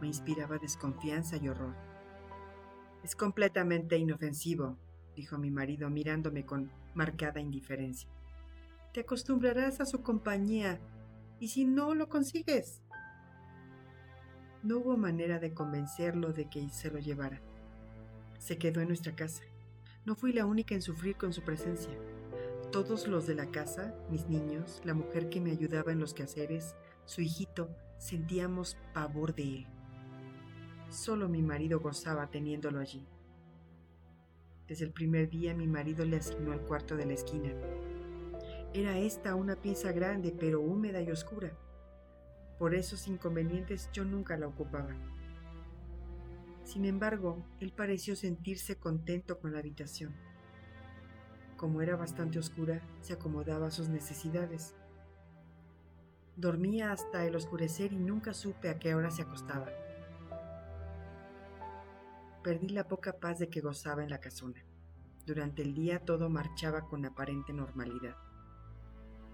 Me 0.00 0.06
inspiraba 0.06 0.58
desconfianza 0.58 1.38
y 1.38 1.48
horror. 1.48 1.74
Es 3.02 3.16
completamente 3.16 3.96
inofensivo, 3.98 4.78
dijo 5.16 5.38
mi 5.38 5.50
marido 5.50 5.90
mirándome 5.90 6.46
con 6.46 6.70
marcada 6.94 7.40
indiferencia. 7.40 8.08
Te 8.92 9.00
acostumbrarás 9.00 9.80
a 9.80 9.86
su 9.86 10.02
compañía 10.02 10.78
y 11.40 11.48
si 11.48 11.64
no 11.64 11.94
lo 11.94 12.08
consigues. 12.08 12.82
No 14.62 14.78
hubo 14.78 14.96
manera 14.96 15.40
de 15.40 15.52
convencerlo 15.52 16.32
de 16.32 16.48
que 16.48 16.68
se 16.68 16.90
lo 16.90 17.00
llevara. 17.00 17.40
Se 18.38 18.58
quedó 18.58 18.80
en 18.80 18.88
nuestra 18.88 19.16
casa. 19.16 19.42
No 20.04 20.14
fui 20.14 20.32
la 20.32 20.46
única 20.46 20.74
en 20.74 20.82
sufrir 20.82 21.16
con 21.16 21.32
su 21.32 21.42
presencia. 21.42 21.92
Todos 22.70 23.08
los 23.08 23.26
de 23.26 23.34
la 23.34 23.46
casa, 23.46 23.94
mis 24.10 24.28
niños, 24.28 24.80
la 24.84 24.94
mujer 24.94 25.28
que 25.28 25.40
me 25.40 25.50
ayudaba 25.50 25.90
en 25.90 25.98
los 25.98 26.14
quehaceres, 26.14 26.76
su 27.04 27.20
hijito, 27.20 27.74
sentíamos 27.98 28.76
pavor 28.94 29.34
de 29.34 29.42
él. 29.42 29.66
Solo 30.92 31.26
mi 31.26 31.40
marido 31.40 31.80
gozaba 31.80 32.26
teniéndolo 32.26 32.78
allí. 32.78 33.02
Desde 34.68 34.84
el 34.84 34.92
primer 34.92 35.30
día 35.30 35.54
mi 35.54 35.66
marido 35.66 36.04
le 36.04 36.18
asignó 36.18 36.52
el 36.52 36.60
cuarto 36.60 36.98
de 36.98 37.06
la 37.06 37.14
esquina. 37.14 37.50
Era 38.74 38.98
esta 38.98 39.34
una 39.34 39.56
pieza 39.56 39.90
grande 39.92 40.36
pero 40.38 40.60
húmeda 40.60 41.00
y 41.00 41.10
oscura. 41.10 41.56
Por 42.58 42.74
esos 42.74 43.08
inconvenientes 43.08 43.88
yo 43.94 44.04
nunca 44.04 44.36
la 44.36 44.46
ocupaba. 44.46 44.94
Sin 46.62 46.84
embargo, 46.84 47.42
él 47.58 47.72
pareció 47.72 48.14
sentirse 48.14 48.76
contento 48.76 49.38
con 49.38 49.54
la 49.54 49.60
habitación. 49.60 50.14
Como 51.56 51.80
era 51.80 51.96
bastante 51.96 52.38
oscura, 52.38 52.82
se 53.00 53.14
acomodaba 53.14 53.68
a 53.68 53.70
sus 53.70 53.88
necesidades. 53.88 54.74
Dormía 56.36 56.92
hasta 56.92 57.24
el 57.24 57.34
oscurecer 57.34 57.94
y 57.94 57.98
nunca 57.98 58.34
supe 58.34 58.68
a 58.68 58.78
qué 58.78 58.94
hora 58.94 59.10
se 59.10 59.22
acostaba 59.22 59.70
perdí 62.42 62.68
la 62.68 62.88
poca 62.88 63.14
paz 63.14 63.38
de 63.38 63.48
que 63.48 63.60
gozaba 63.60 64.02
en 64.02 64.10
la 64.10 64.20
casona. 64.20 64.64
Durante 65.26 65.62
el 65.62 65.74
día 65.74 66.00
todo 66.00 66.28
marchaba 66.28 66.88
con 66.88 67.04
aparente 67.04 67.52
normalidad. 67.52 68.16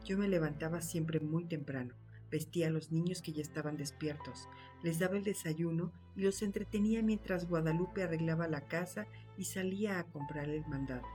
Yo 0.05 0.19
me 0.19 0.29
levantaba 0.29 0.81
siempre 0.81 1.21
muy 1.21 1.45
temprano, 1.45 1.95
vestía 2.31 2.69
a 2.69 2.71
los 2.71 2.93
niños 2.93 3.23
que 3.23 3.33
ya 3.33 3.43
estaban 3.43 3.77
despiertos, 3.77 4.49
les 4.83 4.99
daba 4.99 5.17
el 5.17 5.25
desayuno 5.25 5.93
y 6.15 6.23
los 6.23 6.43
entretenía 6.43 7.03
mientras 7.03 7.49
Guadalupe 7.49 8.03
arreglaba 8.03 8.49
la 8.49 8.69
casa 8.69 9.07
y 9.37 9.45
salía 9.45 9.99
a 9.99 10.05
comprar 10.05 10.49
el 10.49 10.67
mandado. 10.67 11.07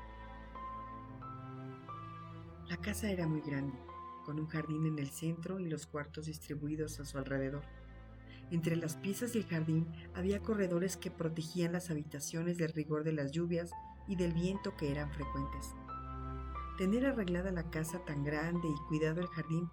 La 2.67 2.77
casa 2.77 3.11
era 3.11 3.27
muy 3.27 3.41
grande, 3.41 3.77
con 4.25 4.39
un 4.39 4.47
jardín 4.47 4.85
en 4.85 4.97
el 4.97 5.09
centro 5.09 5.59
y 5.59 5.67
los 5.67 5.85
cuartos 5.85 6.25
distribuidos 6.25 6.99
a 6.99 7.05
su 7.05 7.17
alrededor. 7.17 7.63
Entre 8.51 8.75
las 8.75 8.95
piezas 8.97 9.35
y 9.35 9.39
el 9.39 9.45
jardín 9.45 9.87
había 10.13 10.41
corredores 10.41 10.97
que 10.97 11.11
protegían 11.11 11.71
las 11.71 11.89
habitaciones 11.89 12.57
del 12.57 12.73
rigor 12.73 13.03
de 13.03 13.13
las 13.13 13.31
lluvias 13.31 13.71
y 14.07 14.15
del 14.15 14.33
viento 14.33 14.75
que 14.77 14.91
eran 14.91 15.11
frecuentes. 15.11 15.73
Tener 16.77 17.05
arreglada 17.05 17.51
la 17.51 17.69
casa 17.69 17.99
tan 18.05 18.23
grande 18.23 18.67
y 18.67 18.87
cuidado 18.87 19.21
el 19.21 19.27
jardín, 19.27 19.69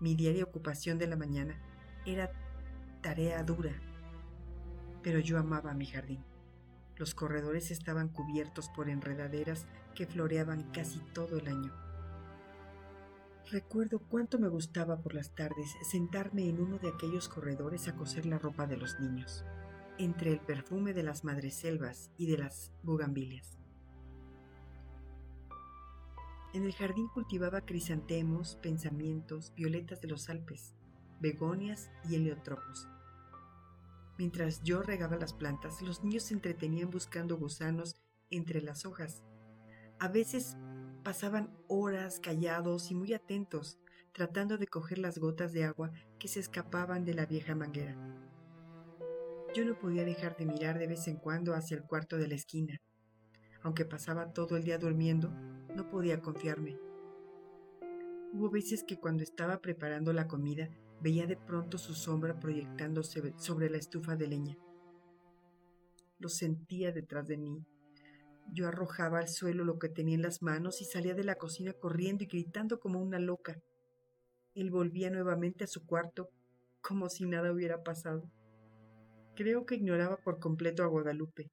mi 0.00 0.14
diaria 0.14 0.44
ocupación 0.44 0.98
de 0.98 1.06
la 1.06 1.16
mañana, 1.16 1.60
era 2.06 2.30
tarea 3.02 3.42
dura. 3.42 3.72
Pero 5.02 5.18
yo 5.18 5.38
amaba 5.38 5.74
mi 5.74 5.86
jardín. 5.86 6.24
Los 6.96 7.14
corredores 7.14 7.70
estaban 7.70 8.08
cubiertos 8.08 8.68
por 8.68 8.88
enredaderas 8.88 9.66
que 9.94 10.06
floreaban 10.06 10.70
casi 10.72 11.00
todo 11.12 11.38
el 11.38 11.48
año. 11.48 11.72
Recuerdo 13.50 13.98
cuánto 13.98 14.38
me 14.38 14.48
gustaba 14.48 15.00
por 15.00 15.14
las 15.14 15.34
tardes 15.34 15.74
sentarme 15.90 16.48
en 16.48 16.60
uno 16.60 16.78
de 16.78 16.88
aquellos 16.88 17.28
corredores 17.28 17.88
a 17.88 17.96
coser 17.96 18.24
la 18.24 18.38
ropa 18.38 18.66
de 18.66 18.76
los 18.76 18.98
niños, 19.00 19.44
entre 19.98 20.32
el 20.32 20.40
perfume 20.40 20.94
de 20.94 21.02
las 21.02 21.24
madreselvas 21.24 22.10
y 22.16 22.30
de 22.30 22.38
las 22.38 22.72
bugambilias. 22.82 23.58
En 26.54 26.64
el 26.64 26.72
jardín 26.72 27.08
cultivaba 27.08 27.62
crisantemos, 27.62 28.56
pensamientos, 28.56 29.52
violetas 29.54 30.00
de 30.00 30.08
los 30.08 30.28
Alpes, 30.28 30.74
begonias 31.20 31.90
y 32.08 32.14
heliotropos. 32.14 32.88
Mientras 34.18 34.62
yo 34.62 34.82
regaba 34.82 35.16
las 35.16 35.32
plantas, 35.32 35.80
los 35.82 36.04
niños 36.04 36.24
se 36.24 36.34
entretenían 36.34 36.90
buscando 36.90 37.36
gusanos 37.38 37.96
entre 38.30 38.60
las 38.60 38.84
hojas. 38.84 39.24
A 39.98 40.08
veces 40.08 40.56
pasaban 41.02 41.50
horas 41.68 42.20
callados 42.20 42.90
y 42.90 42.94
muy 42.94 43.12
atentos, 43.12 43.78
tratando 44.12 44.58
de 44.58 44.66
coger 44.66 44.98
las 44.98 45.18
gotas 45.18 45.52
de 45.52 45.64
agua 45.64 45.90
que 46.18 46.28
se 46.28 46.40
escapaban 46.40 47.04
de 47.04 47.14
la 47.14 47.26
vieja 47.26 47.54
manguera. 47.54 47.96
Yo 49.54 49.64
no 49.64 49.78
podía 49.78 50.04
dejar 50.04 50.36
de 50.36 50.46
mirar 50.46 50.78
de 50.78 50.86
vez 50.86 51.08
en 51.08 51.16
cuando 51.16 51.54
hacia 51.54 51.76
el 51.76 51.82
cuarto 51.82 52.16
de 52.16 52.28
la 52.28 52.34
esquina. 52.34 52.80
Aunque 53.62 53.84
pasaba 53.84 54.32
todo 54.32 54.56
el 54.56 54.64
día 54.64 54.78
durmiendo, 54.78 55.30
no 55.74 55.88
podía 55.88 56.20
confiarme. 56.20 56.78
Hubo 58.32 58.50
veces 58.50 58.82
que 58.82 58.98
cuando 58.98 59.22
estaba 59.22 59.58
preparando 59.58 60.12
la 60.12 60.26
comida 60.26 60.70
veía 61.02 61.26
de 61.26 61.36
pronto 61.36 61.76
su 61.76 61.94
sombra 61.94 62.38
proyectándose 62.40 63.34
sobre 63.36 63.68
la 63.68 63.76
estufa 63.76 64.16
de 64.16 64.26
leña. 64.26 64.56
Lo 66.18 66.28
sentía 66.28 66.92
detrás 66.92 67.26
de 67.28 67.36
mí. 67.36 67.62
Yo 68.50 68.68
arrojaba 68.68 69.18
al 69.18 69.28
suelo 69.28 69.64
lo 69.64 69.78
que 69.78 69.88
tenía 69.88 70.14
en 70.14 70.22
las 70.22 70.42
manos 70.42 70.80
y 70.80 70.84
salía 70.84 71.14
de 71.14 71.24
la 71.24 71.36
cocina 71.36 71.72
corriendo 71.72 72.24
y 72.24 72.26
gritando 72.26 72.80
como 72.80 73.00
una 73.00 73.18
loca. 73.18 73.60
Él 74.54 74.70
volvía 74.70 75.10
nuevamente 75.10 75.64
a 75.64 75.68
su 75.68 75.86
cuarto 75.86 76.28
como 76.82 77.08
si 77.08 77.24
nada 77.24 77.52
hubiera 77.52 77.82
pasado. 77.82 78.30
Creo 79.34 79.64
que 79.64 79.76
ignoraba 79.76 80.18
por 80.18 80.38
completo 80.38 80.82
a 80.82 80.88
Guadalupe. 80.88 81.50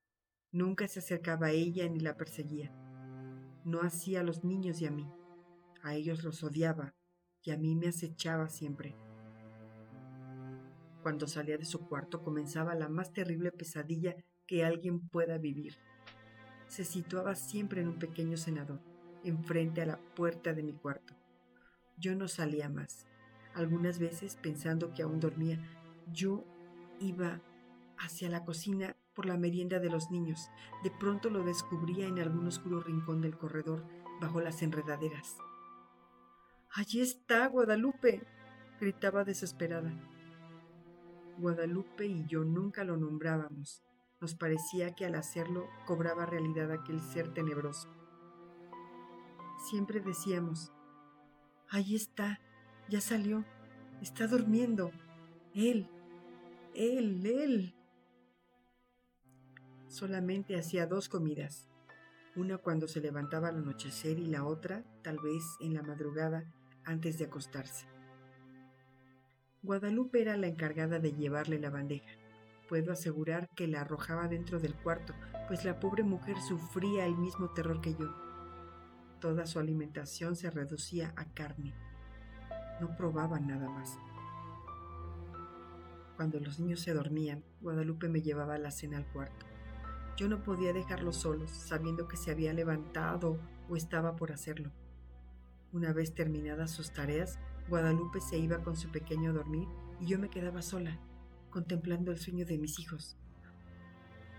Nunca 0.51 0.87
se 0.87 0.99
acercaba 0.99 1.47
a 1.47 1.51
ella 1.51 1.87
ni 1.87 1.99
la 1.99 2.17
perseguía. 2.17 2.71
No 3.63 3.81
hacía 3.81 4.21
a 4.21 4.23
los 4.23 4.43
niños 4.43 4.81
y 4.81 4.85
a 4.85 4.91
mí. 4.91 5.07
A 5.81 5.95
ellos 5.95 6.23
los 6.23 6.43
odiaba 6.43 6.93
y 7.43 7.51
a 7.51 7.57
mí 7.57 7.75
me 7.75 7.87
acechaba 7.87 8.49
siempre. 8.49 8.97
Cuando 11.01 11.27
salía 11.27 11.57
de 11.57 11.65
su 11.65 11.87
cuarto 11.87 12.21
comenzaba 12.21 12.75
la 12.75 12.89
más 12.89 13.13
terrible 13.13 13.51
pesadilla 13.51 14.15
que 14.45 14.65
alguien 14.65 15.07
pueda 15.07 15.37
vivir. 15.37 15.77
Se 16.69 16.85
situaba 16.85 17.33
siempre 17.33 17.81
en 17.81 17.87
un 17.87 17.99
pequeño 17.99 18.37
cenador, 18.37 18.79
enfrente 19.23 19.81
a 19.81 19.87
la 19.87 19.97
puerta 19.97 20.53
de 20.53 20.61
mi 20.61 20.73
cuarto. 20.73 21.15
Yo 21.97 22.15
no 22.15 22.27
salía 22.27 22.69
más. 22.69 23.07
Algunas 23.55 23.97
veces, 23.97 24.35
pensando 24.35 24.93
que 24.93 25.01
aún 25.01 25.19
dormía, 25.19 25.59
yo 26.13 26.45
iba 26.99 27.41
hacia 27.97 28.29
la 28.29 28.45
cocina 28.45 28.95
por 29.15 29.25
la 29.25 29.35
merienda 29.35 29.79
de 29.79 29.89
los 29.89 30.11
niños. 30.11 30.51
De 30.83 30.91
pronto 30.91 31.31
lo 31.31 31.43
descubría 31.43 32.07
en 32.07 32.19
algún 32.19 32.45
oscuro 32.47 32.81
rincón 32.81 33.19
del 33.19 33.35
corredor, 33.35 33.83
bajo 34.21 34.39
las 34.39 34.61
enredaderas. 34.61 35.37
Allí 36.69 37.01
está, 37.01 37.47
Guadalupe, 37.47 38.21
gritaba 38.79 39.23
desesperada. 39.23 39.91
Guadalupe 41.39 42.05
y 42.05 42.27
yo 42.27 42.43
nunca 42.43 42.83
lo 42.83 42.95
nombrábamos. 42.95 43.83
Nos 44.21 44.35
parecía 44.35 44.95
que 44.95 45.05
al 45.05 45.15
hacerlo 45.15 45.67
cobraba 45.85 46.25
realidad 46.25 46.71
aquel 46.71 46.99
ser 46.99 47.33
tenebroso. 47.33 47.89
Siempre 49.69 49.99
decíamos, 49.99 50.71
Allí 51.71 51.95
está, 51.95 52.39
ya 52.89 52.99
salió, 52.99 53.45
está 54.01 54.25
durmiendo. 54.25 54.91
Él, 55.53 55.87
él, 56.73 57.23
él. 57.25 57.75
Solamente 59.87 60.57
hacía 60.57 60.87
dos 60.87 61.09
comidas, 61.09 61.69
una 62.35 62.57
cuando 62.57 62.87
se 62.87 63.01
levantaba 63.01 63.49
al 63.49 63.57
anochecer 63.57 64.17
y 64.17 64.25
la 64.25 64.45
otra, 64.45 64.83
tal 65.03 65.19
vez 65.19 65.43
en 65.59 65.75
la 65.75 65.83
madrugada, 65.83 66.51
antes 66.85 67.19
de 67.19 67.25
acostarse. 67.25 67.85
Guadalupe 69.61 70.21
era 70.21 70.37
la 70.37 70.47
encargada 70.47 70.97
de 70.97 71.13
llevarle 71.13 71.59
la 71.59 71.69
bandeja. 71.69 72.09
Puedo 72.69 72.93
asegurar 72.93 73.49
que 73.55 73.67
la 73.67 73.81
arrojaba 73.81 74.27
dentro 74.27 74.59
del 74.59 74.75
cuarto, 74.75 75.15
pues 75.47 75.65
la 75.65 75.79
pobre 75.79 76.03
mujer 76.03 76.39
sufría 76.39 77.07
el 77.07 77.17
mismo 77.17 77.49
terror 77.49 77.81
que 77.81 77.95
yo. 77.95 78.13
Toda 79.19 79.47
su 79.47 79.57
alimentación 79.57 80.35
se 80.35 80.51
reducía 80.51 81.11
a 81.17 81.25
carne. 81.33 81.73
No 82.79 82.95
probaba 82.95 83.39
nada 83.39 83.67
más. 83.69 83.97
Cuando 86.15 86.39
los 86.39 86.59
niños 86.59 86.81
se 86.81 86.93
dormían, 86.93 87.43
Guadalupe 87.59 88.07
me 88.07 88.21
llevaba 88.21 88.59
la 88.59 88.69
cena 88.69 88.97
al 88.97 89.07
cuarto. 89.07 89.47
Yo 90.15 90.29
no 90.29 90.43
podía 90.43 90.71
dejarlos 90.71 91.15
solos, 91.15 91.49
sabiendo 91.49 92.07
que 92.07 92.17
se 92.17 92.29
había 92.29 92.53
levantado 92.53 93.39
o 93.67 93.77
estaba 93.77 94.15
por 94.15 94.31
hacerlo. 94.31 94.69
Una 95.71 95.91
vez 95.91 96.13
terminadas 96.13 96.69
sus 96.69 96.91
tareas, 96.91 97.39
Guadalupe 97.67 98.21
se 98.21 98.37
iba 98.37 98.59
con 98.59 98.75
su 98.75 98.91
pequeño 98.91 99.31
a 99.31 99.33
dormir 99.33 99.67
y 99.99 100.05
yo 100.05 100.19
me 100.19 100.29
quedaba 100.29 100.61
sola, 100.61 100.99
contemplando 101.49 102.11
el 102.11 102.17
sueño 102.17 102.45
de 102.45 102.57
mis 102.57 102.79
hijos. 102.79 103.17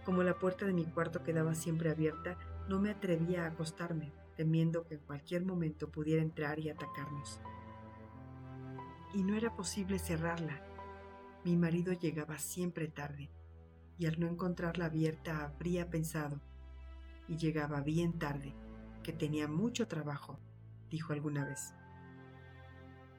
Como 0.04 0.22
la 0.22 0.38
puerta 0.38 0.66
de 0.66 0.72
mi 0.72 0.86
cuarto 0.86 1.22
quedaba 1.22 1.54
siempre 1.54 1.90
abierta, 1.90 2.38
no 2.68 2.80
me 2.80 2.90
atrevía 2.90 3.44
a 3.44 3.48
acostarme, 3.48 4.12
temiendo 4.36 4.86
que 4.86 4.94
en 4.94 5.00
cualquier 5.00 5.44
momento 5.44 5.90
pudiera 5.90 6.22
entrar 6.22 6.58
y 6.58 6.70
atacarnos. 6.70 7.40
Y 9.12 9.22
no 9.22 9.34
era 9.34 9.54
posible 9.54 9.98
cerrarla. 9.98 10.62
Mi 11.44 11.56
marido 11.56 11.92
llegaba 11.92 12.38
siempre 12.38 12.88
tarde, 12.88 13.30
y 13.98 14.06
al 14.06 14.18
no 14.18 14.26
encontrarla 14.28 14.86
abierta 14.86 15.44
habría 15.44 15.90
pensado, 15.90 16.40
y 17.28 17.36
llegaba 17.36 17.80
bien 17.80 18.18
tarde, 18.18 18.54
que 19.02 19.12
tenía 19.12 19.48
mucho 19.48 19.88
trabajo, 19.88 20.38
dijo 20.90 21.12
alguna 21.12 21.44
vez. 21.44 21.74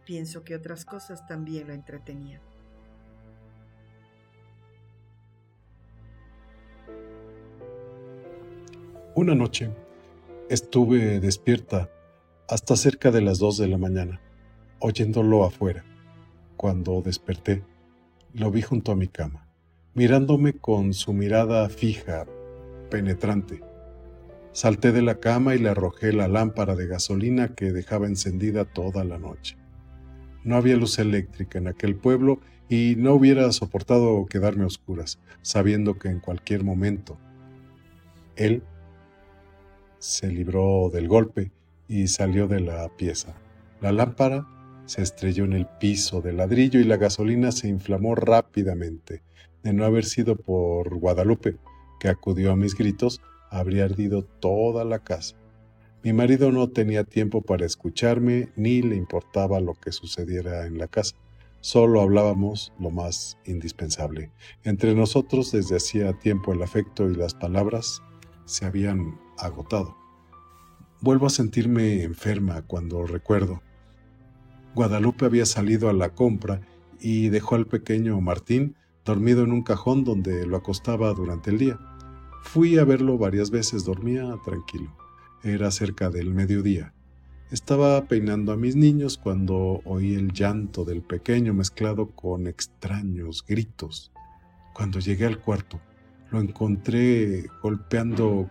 Pienso 0.06 0.43
que 0.43 0.56
otras 0.56 0.86
cosas 0.86 1.25
también 1.27 1.67
lo 1.67 1.73
entretenían. 1.73 2.50
Una 9.13 9.36
noche, 9.36 9.69
Estuve 10.50 11.19
despierta 11.19 11.89
hasta 12.47 12.78
cerca 12.78 13.12
de 13.12 13.19
las 13.19 13.39
dos 13.39 13.58
de 13.58 13.67
la 13.67 13.78
mañana, 13.78 14.21
oyéndolo 14.80 15.43
afuera. 15.43 15.84
Cuando 16.56 17.02
desperté, 17.02 17.62
lo 18.34 18.52
vi 18.52 18.62
junto 18.62 18.93
a 18.93 18.95
mi 18.95 19.10
cama, 19.10 19.47
mirándome 19.95 20.54
con 20.54 20.93
su 20.93 21.12
mirada 21.12 21.67
fija, 21.67 22.26
penetrante. 22.89 23.62
Salté 24.54 24.93
de 24.93 25.02
la 25.02 25.19
cama 25.19 25.56
y 25.56 25.60
le 25.60 25.69
arrojé 25.69 26.13
la 26.13 26.30
lámpara 26.30 26.76
de 26.76 26.88
gasolina 26.88 27.54
que 27.54 27.74
dejaba 27.74 28.08
encendida 28.08 28.63
toda 28.63 29.04
la 29.04 29.19
noche. 29.19 29.58
No 30.45 30.56
había 30.56 30.78
luz 30.78 31.00
eléctrica 31.00 31.58
en 31.58 31.67
aquel 31.67 31.97
pueblo 31.97 32.39
y 32.69 32.95
no 32.97 33.13
hubiera 33.13 33.52
soportado 33.52 34.26
quedarme 34.26 34.63
a 34.63 34.67
oscuras, 34.67 35.19
sabiendo 35.41 36.00
que 36.00 36.08
en 36.08 36.21
cualquier 36.21 36.63
momento 36.63 37.17
él 38.38 38.63
se 40.01 40.31
libró 40.31 40.89
del 40.91 41.07
golpe 41.07 41.51
y 41.87 42.07
salió 42.07 42.47
de 42.47 42.59
la 42.59 42.89
pieza. 42.97 43.35
La 43.81 43.91
lámpara 43.91 44.47
se 44.87 45.03
estrelló 45.03 45.45
en 45.45 45.53
el 45.53 45.67
piso 45.79 46.21
de 46.21 46.33
ladrillo 46.33 46.79
y 46.79 46.85
la 46.85 46.97
gasolina 46.97 47.51
se 47.51 47.67
inflamó 47.67 48.15
rápidamente. 48.15 49.21
De 49.61 49.73
no 49.73 49.85
haber 49.85 50.05
sido 50.05 50.35
por 50.35 50.97
Guadalupe, 50.97 51.57
que 51.99 52.09
acudió 52.09 52.51
a 52.51 52.55
mis 52.55 52.75
gritos, 52.75 53.21
habría 53.51 53.85
ardido 53.85 54.23
toda 54.23 54.83
la 54.85 54.99
casa. 54.99 55.35
Mi 56.03 56.13
marido 56.13 56.51
no 56.51 56.67
tenía 56.71 57.03
tiempo 57.03 57.43
para 57.43 57.67
escucharme 57.67 58.49
ni 58.55 58.81
le 58.81 58.95
importaba 58.95 59.59
lo 59.59 59.75
que 59.75 59.91
sucediera 59.91 60.65
en 60.65 60.79
la 60.79 60.87
casa. 60.87 61.15
Solo 61.59 62.01
hablábamos 62.01 62.73
lo 62.79 62.89
más 62.89 63.37
indispensable. 63.45 64.31
Entre 64.63 64.95
nosotros 64.95 65.51
desde 65.51 65.75
hacía 65.75 66.17
tiempo 66.17 66.53
el 66.53 66.63
afecto 66.63 67.07
y 67.07 67.13
las 67.13 67.35
palabras 67.35 68.01
se 68.45 68.65
habían 68.65 69.19
agotado. 69.41 69.95
Vuelvo 71.01 71.25
a 71.25 71.32
sentirme 71.32 72.04
enferma 72.04 72.62
cuando 72.62 73.06
recuerdo. 73.06 73.62
Guadalupe 74.75 75.25
había 75.25 75.45
salido 75.45 75.89
a 75.89 75.93
la 75.93 76.10
compra 76.10 76.62
y 76.99 77.30
dejó 77.30 77.56
al 77.56 77.65
pequeño 77.65 78.21
Martín 78.21 78.75
dormido 79.04 79.43
en 79.43 79.51
un 79.51 79.63
cajón 79.63 80.04
donde 80.04 80.45
lo 80.45 80.58
acostaba 80.58 81.13
durante 81.13 81.49
el 81.49 81.58
día. 81.58 81.80
Fui 82.43 82.77
a 82.77 82.86
verlo 82.86 83.17
varias 83.17 83.49
veces, 83.49 83.84
dormía 83.84 84.36
tranquilo. 84.45 84.95
Era 85.43 85.71
cerca 85.71 86.10
del 86.10 86.34
mediodía. 86.34 86.93
Estaba 87.49 88.06
peinando 88.06 88.51
a 88.51 88.58
mis 88.58 88.75
niños 88.75 89.17
cuando 89.17 89.82
oí 89.84 90.15
el 90.15 90.32
llanto 90.32 90.86
del 90.86 91.01
pequeño 91.01 91.54
mezclado 91.54 92.12
con 92.12 92.47
extraños 92.47 93.43
gritos. 93.45 94.12
Cuando 94.73 94.99
llegué 94.99 95.25
al 95.25 95.39
cuarto, 95.39 95.82
lo 96.30 96.39
encontré 96.39 97.47
golpeando 97.62 98.49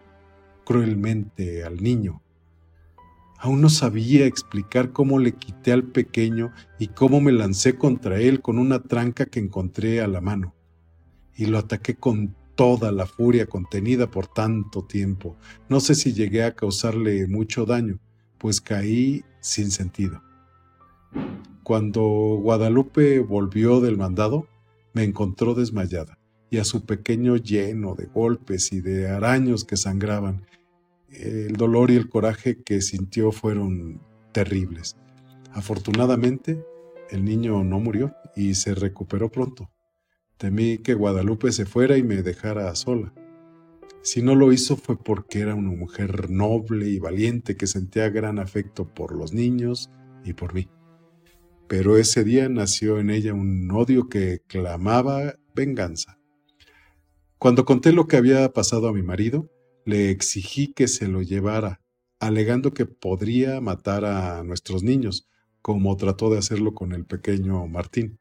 cruelmente 0.65 1.65
al 1.65 1.83
niño. 1.83 2.23
Aún 3.39 3.63
no 3.63 3.71
sabía 3.71 4.27
explicar 4.27 4.93
cómo 4.93 5.19
le 5.19 5.33
quité 5.33 5.73
al 5.73 5.85
pequeño 5.85 6.53
y 6.79 6.89
cómo 6.89 7.21
me 7.23 7.33
lancé 7.33 7.77
contra 7.77 8.21
él 8.21 8.43
con 8.43 8.59
una 8.59 8.83
tranca 8.83 9.27
que 9.27 9.41
encontré 9.41 10.03
a 10.03 10.07
la 10.07 10.21
mano. 10.21 10.55
Y 11.35 11.47
lo 11.47 11.59
ataqué 11.59 11.95
con 11.95 12.37
toda 12.55 12.93
la 12.93 13.07
furia 13.07 13.47
contenida 13.47 14.11
por 14.11 14.27
tanto 14.27 14.85
tiempo. 14.85 15.37
No 15.71 15.81
sé 15.81 15.95
si 15.95 16.13
llegué 16.13 16.45
a 16.45 16.55
causarle 16.55 17.27
mucho 17.27 17.65
daño, 17.65 17.99
pues 18.37 18.61
caí 18.61 19.25
sin 19.41 19.71
sentido. 19.71 20.23
Cuando 21.63 22.03
Guadalupe 22.03 23.21
volvió 23.21 23.81
del 23.81 23.97
mandado, 23.97 24.47
me 24.93 25.05
encontró 25.05 25.55
desmayada 25.55 26.20
y 26.51 26.59
a 26.59 26.65
su 26.65 26.85
pequeño 26.85 27.37
lleno 27.37 27.95
de 27.95 28.07
golpes 28.07 28.73
y 28.73 28.81
de 28.81 29.09
araños 29.09 29.65
que 29.65 29.77
sangraban. 29.77 30.45
El 31.09 31.55
dolor 31.55 31.91
y 31.91 31.97
el 31.97 32.09
coraje 32.09 32.63
que 32.63 32.81
sintió 32.83 33.33
fueron 33.33 34.01
terribles. 34.33 34.97
Afortunadamente, 35.53 36.63
el 37.11 37.25
niño 37.25 37.65
no 37.65 37.81
murió 37.81 38.15
y 38.37 38.55
se 38.55 38.75
recuperó 38.75 39.31
pronto. 39.31 39.71
Temí 40.37 40.79
que 40.79 40.95
Guadalupe 40.95 41.53
se 41.53 41.67
fuera 41.67 41.97
y 41.97 42.03
me 42.03 42.23
dejara 42.23 42.75
sola. 42.75 43.13
Si 44.03 44.23
no 44.23 44.35
lo 44.35 44.53
hizo 44.53 44.77
fue 44.77 44.97
porque 44.97 45.41
era 45.41 45.55
una 45.55 45.71
mujer 45.71 46.31
noble 46.31 46.89
y 46.89 46.99
valiente 46.99 47.57
que 47.57 47.67
sentía 47.67 48.09
gran 48.09 48.39
afecto 48.39 48.89
por 48.89 49.15
los 49.15 49.35
niños 49.35 49.91
y 50.25 50.33
por 50.33 50.55
mí. 50.55 50.69
Pero 51.69 51.99
ese 51.99 52.25
día 52.25 52.49
nació 52.49 52.99
en 52.99 53.11
ella 53.11 53.35
un 53.35 53.71
odio 53.71 54.09
que 54.09 54.41
clamaba 54.47 55.35
venganza. 55.55 56.20
Cuando 57.41 57.65
conté 57.65 57.93
lo 57.93 58.07
que 58.07 58.19
había 58.19 58.53
pasado 58.53 58.87
a 58.87 58.93
mi 58.93 59.01
marido, 59.01 59.51
le 59.87 60.11
exigí 60.11 60.75
que 60.75 60.87
se 60.89 61.09
lo 61.09 61.23
llevara, 61.23 61.81
alegando 62.19 62.75
que 62.75 62.85
podría 62.85 63.63
matar 63.63 64.05
a 64.05 64.45
nuestros 64.45 64.83
niños, 64.83 65.27
como 65.63 65.97
trató 65.97 66.29
de 66.29 66.37
hacerlo 66.37 66.75
con 66.75 66.93
el 66.93 67.07
pequeño 67.07 67.67
Martín. 67.67 68.19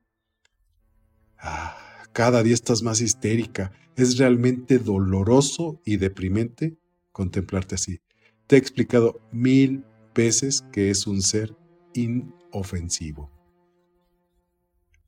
Ah, 1.38 1.76
cada 2.14 2.44
día 2.44 2.54
estás 2.54 2.82
más 2.82 3.02
histérica. 3.02 3.74
Es 3.98 4.18
realmente 4.18 4.80
doloroso 4.80 5.82
y 5.84 5.98
deprimente 5.98 6.78
contemplarte 7.12 7.76
así. 7.76 8.00
Te 8.48 8.56
he 8.56 8.60
explicado 8.60 9.20
mil 9.34 9.84
veces 10.16 10.64
que 10.72 10.92
es 10.92 11.08
un 11.08 11.22
ser 11.22 11.58
inofensivo. 11.94 13.30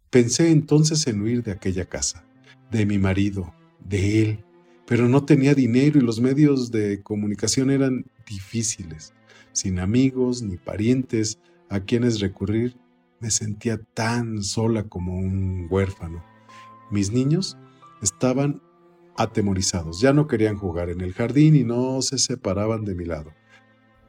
Pensé 0.09 0.51
entonces 0.51 1.07
en 1.07 1.21
huir 1.21 1.43
de 1.43 1.53
aquella 1.53 1.85
casa, 1.85 2.27
de 2.71 2.85
mi 2.85 2.97
marido, 2.97 3.53
de 3.85 4.21
él, 4.21 4.45
pero 4.85 5.07
no 5.07 5.25
tenía 5.25 5.53
dinero 5.53 5.99
y 5.99 6.03
los 6.03 6.19
medios 6.19 6.71
de 6.71 7.01
comunicación 7.01 7.69
eran 7.69 8.05
difíciles. 8.27 9.13
Sin 9.51 9.79
amigos 9.79 10.41
ni 10.41 10.57
parientes 10.57 11.39
a 11.69 11.81
quienes 11.81 12.19
recurrir, 12.19 12.77
me 13.19 13.31
sentía 13.31 13.77
tan 13.93 14.43
sola 14.43 14.83
como 14.83 15.17
un 15.17 15.67
huérfano. 15.69 16.23
Mis 16.89 17.11
niños 17.11 17.57
estaban 18.01 18.61
atemorizados, 19.15 20.01
ya 20.01 20.13
no 20.13 20.27
querían 20.27 20.57
jugar 20.57 20.89
en 20.89 21.01
el 21.01 21.13
jardín 21.13 21.55
y 21.55 21.63
no 21.63 22.01
se 22.01 22.17
separaban 22.17 22.83
de 22.83 22.95
mi 22.95 23.05
lado. 23.05 23.33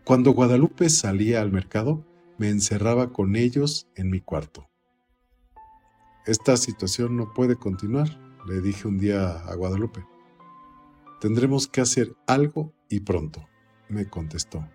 Cuando 0.04 0.32
Guadalupe 0.32 0.88
salía 0.90 1.42
al 1.42 1.52
mercado, 1.52 2.04
me 2.38 2.48
encerraba 2.48 3.12
con 3.12 3.36
ellos 3.36 3.86
en 3.94 4.10
mi 4.10 4.20
cuarto. 4.20 4.68
Esta 6.26 6.56
situación 6.56 7.16
no 7.16 7.32
puede 7.34 7.56
continuar, 7.56 8.08
le 8.46 8.60
dije 8.60 8.88
un 8.88 8.98
día 8.98 9.30
a 9.30 9.54
Guadalupe. 9.54 10.04
Tendremos 11.20 11.68
que 11.68 11.80
hacer 11.80 12.16
algo 12.26 12.72
y 12.88 13.00
pronto, 13.00 13.48
me 13.88 14.08
contestó. 14.08 14.66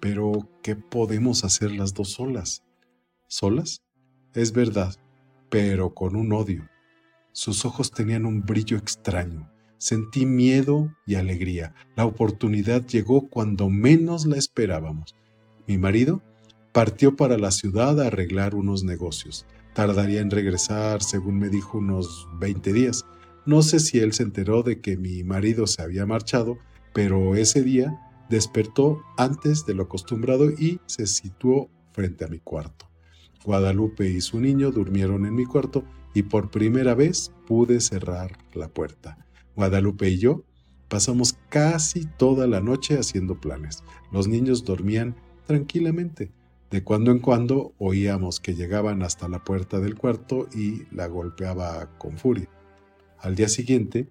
Pero, 0.00 0.48
¿qué 0.62 0.76
podemos 0.76 1.44
hacer 1.44 1.70
las 1.70 1.94
dos 1.94 2.10
solas? 2.10 2.64
¿Solas? 3.28 3.82
Es 4.34 4.52
verdad, 4.52 4.94
pero 5.48 5.94
con 5.94 6.16
un 6.16 6.32
odio. 6.32 6.68
Sus 7.32 7.64
ojos 7.64 7.90
tenían 7.90 8.26
un 8.26 8.42
brillo 8.42 8.76
extraño. 8.76 9.50
Sentí 9.78 10.26
miedo 10.26 10.94
y 11.06 11.14
alegría. 11.14 11.74
La 11.96 12.04
oportunidad 12.04 12.86
llegó 12.86 13.28
cuando 13.28 13.70
menos 13.70 14.26
la 14.26 14.36
esperábamos. 14.36 15.14
Mi 15.66 15.78
marido 15.78 16.22
partió 16.72 17.16
para 17.16 17.38
la 17.38 17.50
ciudad 17.50 18.00
a 18.00 18.08
arreglar 18.08 18.54
unos 18.54 18.84
negocios. 18.84 19.46
Tardaría 19.74 20.20
en 20.20 20.30
regresar, 20.30 21.02
según 21.02 21.38
me 21.38 21.48
dijo, 21.48 21.78
unos 21.78 22.28
20 22.38 22.72
días. 22.72 23.06
No 23.46 23.62
sé 23.62 23.80
si 23.80 23.98
él 23.98 24.12
se 24.12 24.22
enteró 24.22 24.62
de 24.62 24.80
que 24.80 24.96
mi 24.96 25.24
marido 25.24 25.66
se 25.66 25.82
había 25.82 26.06
marchado, 26.06 26.58
pero 26.92 27.34
ese 27.34 27.62
día 27.62 27.98
despertó 28.28 29.02
antes 29.16 29.66
de 29.66 29.74
lo 29.74 29.84
acostumbrado 29.84 30.50
y 30.50 30.80
se 30.86 31.06
situó 31.06 31.70
frente 31.92 32.24
a 32.24 32.28
mi 32.28 32.38
cuarto. 32.38 32.88
Guadalupe 33.44 34.08
y 34.08 34.20
su 34.20 34.40
niño 34.40 34.70
durmieron 34.70 35.26
en 35.26 35.34
mi 35.34 35.46
cuarto 35.46 35.84
y 36.14 36.22
por 36.22 36.50
primera 36.50 36.94
vez 36.94 37.32
pude 37.46 37.80
cerrar 37.80 38.38
la 38.54 38.68
puerta. 38.68 39.26
Guadalupe 39.56 40.08
y 40.08 40.18
yo 40.18 40.44
pasamos 40.88 41.38
casi 41.48 42.04
toda 42.04 42.46
la 42.46 42.60
noche 42.60 42.98
haciendo 42.98 43.40
planes. 43.40 43.82
Los 44.10 44.28
niños 44.28 44.64
dormían 44.64 45.16
tranquilamente. 45.46 46.30
De 46.72 46.82
cuando 46.82 47.10
en 47.10 47.18
cuando 47.18 47.74
oíamos 47.78 48.40
que 48.40 48.54
llegaban 48.54 49.02
hasta 49.02 49.28
la 49.28 49.44
puerta 49.44 49.78
del 49.78 49.94
cuarto 49.94 50.48
y 50.54 50.84
la 50.90 51.06
golpeaba 51.06 51.98
con 51.98 52.16
furia. 52.16 52.48
Al 53.18 53.34
día 53.34 53.50
siguiente, 53.50 54.08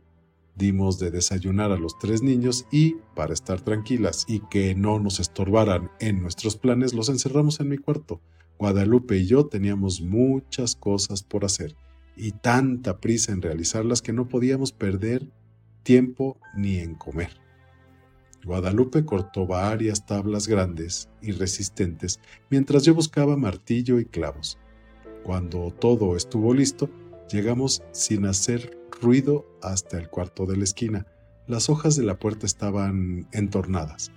dimos 0.55 0.99
de 0.99 1.09
desayunar 1.09 1.71
a 1.71 1.77
los 1.77 1.97
tres 1.97 2.21
niños 2.21 2.67
y, 2.71 2.97
para 3.15 3.33
estar 3.33 3.61
tranquilas 3.61 4.25
y 4.27 4.41
que 4.41 4.75
no 4.75 4.99
nos 4.99 5.19
estorbaran 5.19 5.89
en 5.99 6.21
nuestros 6.21 6.55
planes, 6.55 6.93
los 6.93 7.09
encerramos 7.09 7.59
en 7.59 7.69
mi 7.69 7.79
cuarto. 7.79 8.21
Guadalupe 8.59 9.17
y 9.17 9.25
yo 9.25 9.47
teníamos 9.47 10.01
muchas 10.01 10.75
cosas 10.75 11.23
por 11.23 11.45
hacer 11.45 11.75
y 12.15 12.31
tanta 12.31 12.99
prisa 12.99 13.31
en 13.31 13.41
realizarlas 13.41 14.03
que 14.03 14.13
no 14.13 14.27
podíamos 14.27 14.71
perder 14.71 15.27
tiempo 15.81 16.37
ni 16.55 16.77
en 16.77 16.93
comer. 16.93 17.41
Guadalupe 18.45 19.05
cortó 19.05 19.45
varias 19.45 20.05
tablas 20.05 20.47
grandes 20.47 21.09
y 21.21 21.31
resistentes 21.31 22.19
mientras 22.49 22.83
yo 22.83 22.95
buscaba 22.95 23.37
martillo 23.37 23.99
y 23.99 24.05
clavos. 24.05 24.57
Cuando 25.23 25.71
todo 25.71 26.15
estuvo 26.15 26.53
listo, 26.53 26.89
llegamos 27.31 27.83
sin 27.91 28.25
hacer 28.25 28.77
ruido 29.01 29.45
hasta 29.61 29.97
el 29.97 30.09
cuarto 30.09 30.45
de 30.45 30.57
la 30.57 30.63
esquina. 30.63 31.05
Las 31.47 31.69
hojas 31.69 31.95
de 31.95 32.03
la 32.03 32.17
puerta 32.17 32.45
estaban 32.45 33.27
entornadas. 33.31 34.11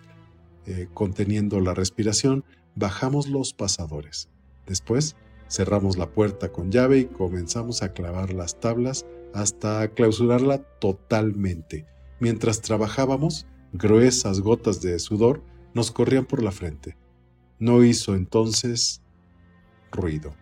Eh, 0.66 0.88
conteniendo 0.94 1.60
la 1.60 1.74
respiración, 1.74 2.44
bajamos 2.74 3.28
los 3.28 3.52
pasadores. 3.52 4.30
Después 4.66 5.16
cerramos 5.48 5.98
la 5.98 6.10
puerta 6.10 6.50
con 6.50 6.70
llave 6.70 6.98
y 6.98 7.04
comenzamos 7.04 7.82
a 7.82 7.92
clavar 7.92 8.32
las 8.32 8.58
tablas 8.60 9.04
hasta 9.34 9.86
clausurarla 9.88 10.58
totalmente. 10.80 11.86
Mientras 12.20 12.62
trabajábamos, 12.62 13.46
gruesas 13.74 14.40
gotas 14.40 14.80
de 14.80 14.98
sudor 14.98 15.42
nos 15.74 15.90
corrían 15.90 16.24
por 16.24 16.42
la 16.42 16.52
frente. 16.52 16.96
No 17.58 17.84
hizo 17.84 18.14
entonces 18.14 19.02
ruido. 19.90 20.34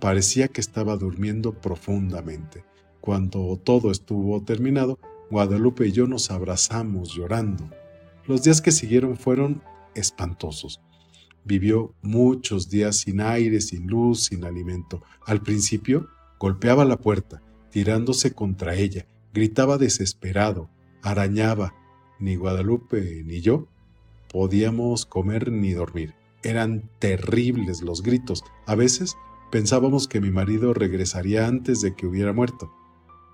Parecía 0.00 0.48
que 0.48 0.60
estaba 0.60 0.96
durmiendo 0.96 1.52
profundamente. 1.52 2.64
Cuando 3.00 3.56
todo 3.62 3.90
estuvo 3.90 4.42
terminado, 4.42 4.98
Guadalupe 5.30 5.86
y 5.86 5.92
yo 5.92 6.06
nos 6.08 6.30
abrazamos 6.30 7.14
llorando. 7.14 7.70
Los 8.26 8.42
días 8.42 8.60
que 8.60 8.72
siguieron 8.72 9.16
fueron 9.16 9.62
espantosos. 9.94 10.80
Vivió 11.44 11.94
muchos 12.02 12.68
días 12.68 12.96
sin 12.96 13.20
aire, 13.20 13.60
sin 13.60 13.86
luz, 13.86 14.24
sin 14.24 14.44
alimento. 14.44 15.02
Al 15.24 15.40
principio 15.40 16.08
golpeaba 16.38 16.84
la 16.84 16.96
puerta, 16.96 17.42
tirándose 17.70 18.34
contra 18.34 18.74
ella, 18.74 19.06
gritaba 19.32 19.78
desesperado, 19.78 20.68
arañaba. 21.02 21.74
Ni 22.20 22.36
Guadalupe 22.36 23.24
ni 23.24 23.40
yo 23.40 23.66
podíamos 24.30 25.06
comer 25.06 25.50
ni 25.50 25.72
dormir. 25.72 26.14
Eran 26.42 26.88
terribles 26.98 27.82
los 27.82 28.02
gritos. 28.02 28.44
A 28.66 28.74
veces 28.74 29.16
pensábamos 29.50 30.06
que 30.06 30.20
mi 30.20 30.30
marido 30.30 30.72
regresaría 30.72 31.46
antes 31.46 31.80
de 31.80 31.94
que 31.94 32.06
hubiera 32.06 32.32
muerto. 32.32 32.72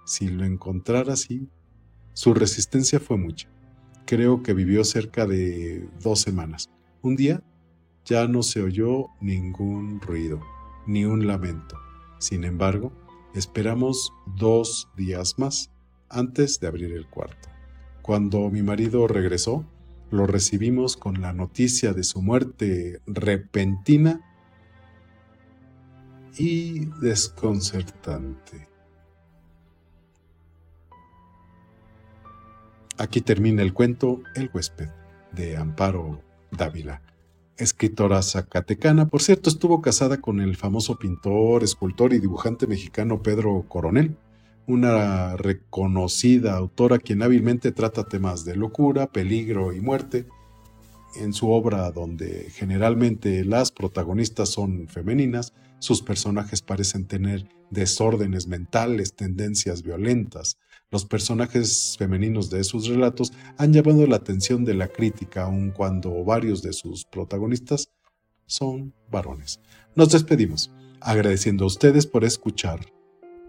Si 0.06 0.28
lo 0.28 0.44
encontrara 0.44 1.12
así, 1.12 1.48
su 2.14 2.32
resistencia 2.32 2.98
fue 2.98 3.18
mucha. 3.18 3.48
Creo 4.06 4.42
que 4.42 4.54
vivió 4.54 4.84
cerca 4.84 5.26
de 5.26 5.88
dos 6.02 6.20
semanas. 6.20 6.70
Un 7.02 7.16
día 7.16 7.42
ya 8.04 8.28
no 8.28 8.42
se 8.42 8.62
oyó 8.62 9.08
ningún 9.20 10.00
ruido, 10.00 10.40
ni 10.86 11.04
un 11.04 11.26
lamento. 11.26 11.76
Sin 12.18 12.44
embargo, 12.44 12.92
esperamos 13.34 14.12
dos 14.36 14.88
días 14.96 15.38
más 15.38 15.70
antes 16.08 16.60
de 16.60 16.68
abrir 16.68 16.92
el 16.92 17.06
cuarto. 17.08 17.55
Cuando 18.06 18.48
mi 18.50 18.62
marido 18.62 19.08
regresó, 19.08 19.64
lo 20.12 20.28
recibimos 20.28 20.96
con 20.96 21.20
la 21.20 21.32
noticia 21.32 21.92
de 21.92 22.04
su 22.04 22.22
muerte 22.22 23.00
repentina 23.04 24.20
y 26.38 26.84
desconcertante. 27.00 28.68
Aquí 32.96 33.22
termina 33.22 33.62
el 33.62 33.74
cuento 33.74 34.22
El 34.36 34.50
huésped 34.54 34.88
de 35.32 35.56
Amparo 35.56 36.22
Dávila 36.52 37.02
escritora 37.56 38.22
zacatecana. 38.22 39.08
Por 39.08 39.22
cierto, 39.22 39.48
estuvo 39.48 39.80
casada 39.80 40.20
con 40.20 40.40
el 40.40 40.56
famoso 40.56 40.98
pintor, 40.98 41.64
escultor 41.64 42.12
y 42.12 42.18
dibujante 42.18 42.66
mexicano 42.66 43.22
Pedro 43.22 43.64
Coronel, 43.68 44.16
una 44.66 45.36
reconocida 45.36 46.56
autora 46.56 46.98
quien 46.98 47.22
hábilmente 47.22 47.72
trata 47.72 48.04
temas 48.04 48.44
de 48.44 48.56
locura, 48.56 49.06
peligro 49.06 49.72
y 49.72 49.80
muerte. 49.80 50.26
En 51.16 51.32
su 51.32 51.50
obra, 51.50 51.90
donde 51.92 52.50
generalmente 52.50 53.44
las 53.44 53.70
protagonistas 53.72 54.50
son 54.50 54.88
femeninas, 54.88 55.52
Sus 55.78 56.00
personajes 56.00 56.62
parecen 56.62 57.06
tener 57.06 57.48
desórdenes 57.70 58.46
mentales, 58.46 59.14
tendencias 59.14 59.82
violentas. 59.82 60.58
Los 60.90 61.04
personajes 61.04 61.96
femeninos 61.98 62.48
de 62.48 62.64
sus 62.64 62.86
relatos 62.86 63.32
han 63.58 63.72
llamado 63.72 64.06
la 64.06 64.16
atención 64.16 64.64
de 64.64 64.74
la 64.74 64.88
crítica, 64.88 65.44
aun 65.44 65.72
cuando 65.72 66.24
varios 66.24 66.62
de 66.62 66.72
sus 66.72 67.04
protagonistas 67.04 67.90
son 68.46 68.94
varones. 69.10 69.60
Nos 69.94 70.12
despedimos, 70.12 70.70
agradeciendo 71.00 71.64
a 71.64 71.68
ustedes 71.68 72.06
por 72.06 72.24
escuchar, 72.24 72.80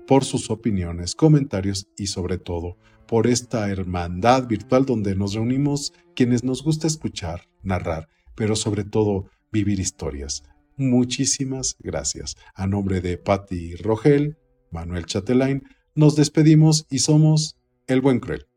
por 0.08 0.24
sus 0.26 0.50
opiniones, 0.50 1.14
comentarios 1.14 1.88
y 1.98 2.08
sobre 2.08 2.38
todo 2.38 2.78
por 3.08 3.28
esta 3.28 3.70
hermandad 3.70 4.48
virtual 4.48 4.86
donde 4.86 5.16
nos 5.16 5.34
reunimos 5.34 5.94
quienes 6.16 6.44
nos 6.44 6.64
gusta 6.64 6.88
escuchar, 6.88 7.48
narrar, 7.64 8.10
pero 8.36 8.56
sobre 8.56 8.84
todo 8.84 9.30
vivir 9.52 9.80
historias. 9.80 10.44
Muchísimas 10.76 11.76
gracias. 11.80 12.36
A 12.54 12.68
nombre 12.68 13.02
de 13.02 13.18
Patti 13.18 13.76
Rogel, 13.76 14.38
Manuel 14.72 15.06
Chatelain, 15.06 15.64
nos 15.96 16.16
despedimos 16.16 16.86
y 16.90 17.00
somos 17.00 17.58
El 17.88 18.02
Buen 18.02 18.20
Cruel. 18.20 18.48